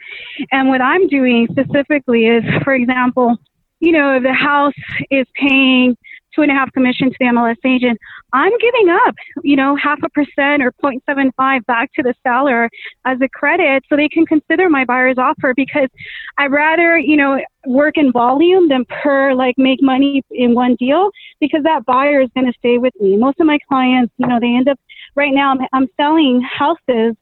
And 0.52 0.70
what 0.70 0.82
I'm 0.82 1.08
doing 1.08 1.48
specifically 1.52 2.26
is, 2.26 2.44
for 2.64 2.74
example, 2.74 3.38
you 3.80 3.92
know, 3.92 4.20
the 4.20 4.34
house 4.34 4.74
is 5.12 5.28
paying 5.36 5.96
two 6.36 6.42
and 6.42 6.52
a 6.52 6.54
half 6.54 6.72
commission 6.74 7.10
to 7.10 7.16
the 7.20 7.26
MLS 7.26 7.56
agent, 7.66 8.00
I'm 8.34 8.52
giving 8.60 8.90
up, 8.90 9.16
you 9.44 9.56
know, 9.56 9.76
half 9.76 10.00
a 10.04 10.10
percent 10.10 10.62
or 10.62 10.72
0.75 10.84 11.66
back 11.66 11.92
to 11.94 12.04
the 12.04 12.14
seller 12.24 12.70
as 13.06 13.20
a 13.22 13.30
credit 13.30 13.84
so 13.90 13.96
they 13.96 14.10
can 14.10 14.26
consider 14.26 14.70
my 14.70 14.86
buyer's 14.86 15.18
offer 15.18 15.54
because 15.56 15.90
I'd 16.38 16.52
rather, 16.52 16.98
you 16.98 17.18
know, 17.18 17.40
work 17.66 17.98
in 17.98 18.12
volume 18.12 18.68
than 18.70 18.86
per 18.86 19.34
like 19.34 19.56
make 19.58 19.82
money 19.82 20.24
in 20.32 20.54
one 20.54 20.76
deal 20.76 21.10
because 21.40 21.64
that 21.64 21.86
buyer 21.86 22.22
is 22.22 22.30
going 22.36 22.46
to 22.46 22.54
stay 22.60 22.78
with 22.78 22.94
me. 23.00 23.18
Most 23.18 23.40
of 23.40 23.48
my 23.48 23.58
clients, 23.68 24.14
you 24.18 24.28
know, 24.28 24.40
they 24.40 24.54
end 24.56 24.68
up 24.68 24.80
right 25.16 25.34
now 25.34 25.52
I'm, 25.52 25.60
I'm 25.74 25.88
selling 25.98 26.42
houses 26.42 27.16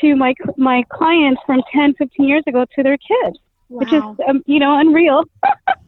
to 0.00 0.16
my 0.16 0.34
my 0.56 0.82
clients 0.90 1.40
from 1.46 1.62
10, 1.72 1.94
15 1.94 2.28
years 2.28 2.42
ago 2.46 2.64
to 2.76 2.82
their 2.82 2.96
kids, 2.96 3.38
wow. 3.68 3.78
which 3.78 3.92
is 3.92 4.02
um, 4.28 4.42
you 4.46 4.58
know 4.58 4.78
unreal. 4.78 5.24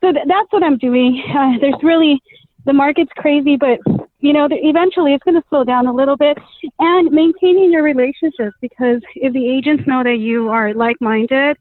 so 0.00 0.12
th- 0.12 0.26
that's 0.26 0.50
what 0.50 0.62
I'm 0.62 0.78
doing. 0.78 1.22
Uh, 1.38 1.52
there's 1.60 1.82
really 1.82 2.20
the 2.64 2.72
market's 2.72 3.12
crazy, 3.16 3.56
but 3.56 3.78
you 4.20 4.32
know, 4.32 4.48
eventually 4.50 5.14
it's 5.14 5.22
going 5.22 5.36
to 5.36 5.46
slow 5.48 5.62
down 5.62 5.86
a 5.86 5.92
little 5.92 6.16
bit 6.16 6.36
and 6.80 7.10
maintaining 7.12 7.70
your 7.70 7.84
relationships 7.84 8.56
because 8.60 9.00
if 9.14 9.32
the 9.32 9.48
agents 9.48 9.84
know 9.86 10.02
that 10.02 10.18
you 10.18 10.48
are 10.48 10.74
like-minded 10.74 11.56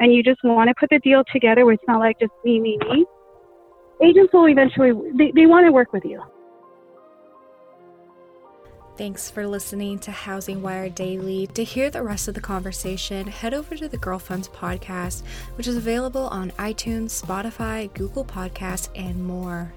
and 0.00 0.12
you 0.12 0.22
just 0.22 0.40
want 0.42 0.68
to 0.68 0.74
put 0.78 0.90
the 0.90 0.98
deal 1.00 1.22
together 1.32 1.64
where 1.64 1.74
it's 1.74 1.84
not 1.86 2.00
like 2.00 2.18
just 2.18 2.32
me, 2.44 2.58
me, 2.58 2.78
me, 2.88 3.06
agents 4.02 4.32
will 4.32 4.48
eventually, 4.48 4.92
they, 5.16 5.30
they 5.34 5.46
want 5.46 5.64
to 5.66 5.72
work 5.72 5.92
with 5.92 6.04
you. 6.04 6.20
Thanks 9.00 9.30
for 9.30 9.46
listening 9.46 9.98
to 10.00 10.10
HousingWire 10.10 10.94
Daily. 10.94 11.46
To 11.54 11.64
hear 11.64 11.88
the 11.88 12.02
rest 12.02 12.28
of 12.28 12.34
the 12.34 12.40
conversation, 12.42 13.26
head 13.26 13.54
over 13.54 13.74
to 13.74 13.88
the 13.88 13.96
Girlfunds 13.96 14.50
podcast, 14.50 15.22
which 15.54 15.66
is 15.66 15.78
available 15.78 16.26
on 16.26 16.50
iTunes, 16.58 17.18
Spotify, 17.18 17.90
Google 17.94 18.26
Podcasts, 18.26 18.90
and 18.94 19.24
more. 19.24 19.72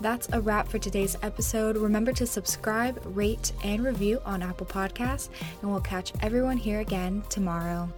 That's 0.00 0.26
a 0.32 0.40
wrap 0.40 0.68
for 0.68 0.78
today's 0.78 1.18
episode. 1.22 1.76
Remember 1.76 2.14
to 2.14 2.26
subscribe, 2.26 2.98
rate, 3.04 3.52
and 3.62 3.84
review 3.84 4.22
on 4.24 4.42
Apple 4.42 4.64
Podcasts, 4.64 5.28
and 5.60 5.70
we'll 5.70 5.82
catch 5.82 6.14
everyone 6.22 6.56
here 6.56 6.80
again 6.80 7.22
tomorrow. 7.28 7.90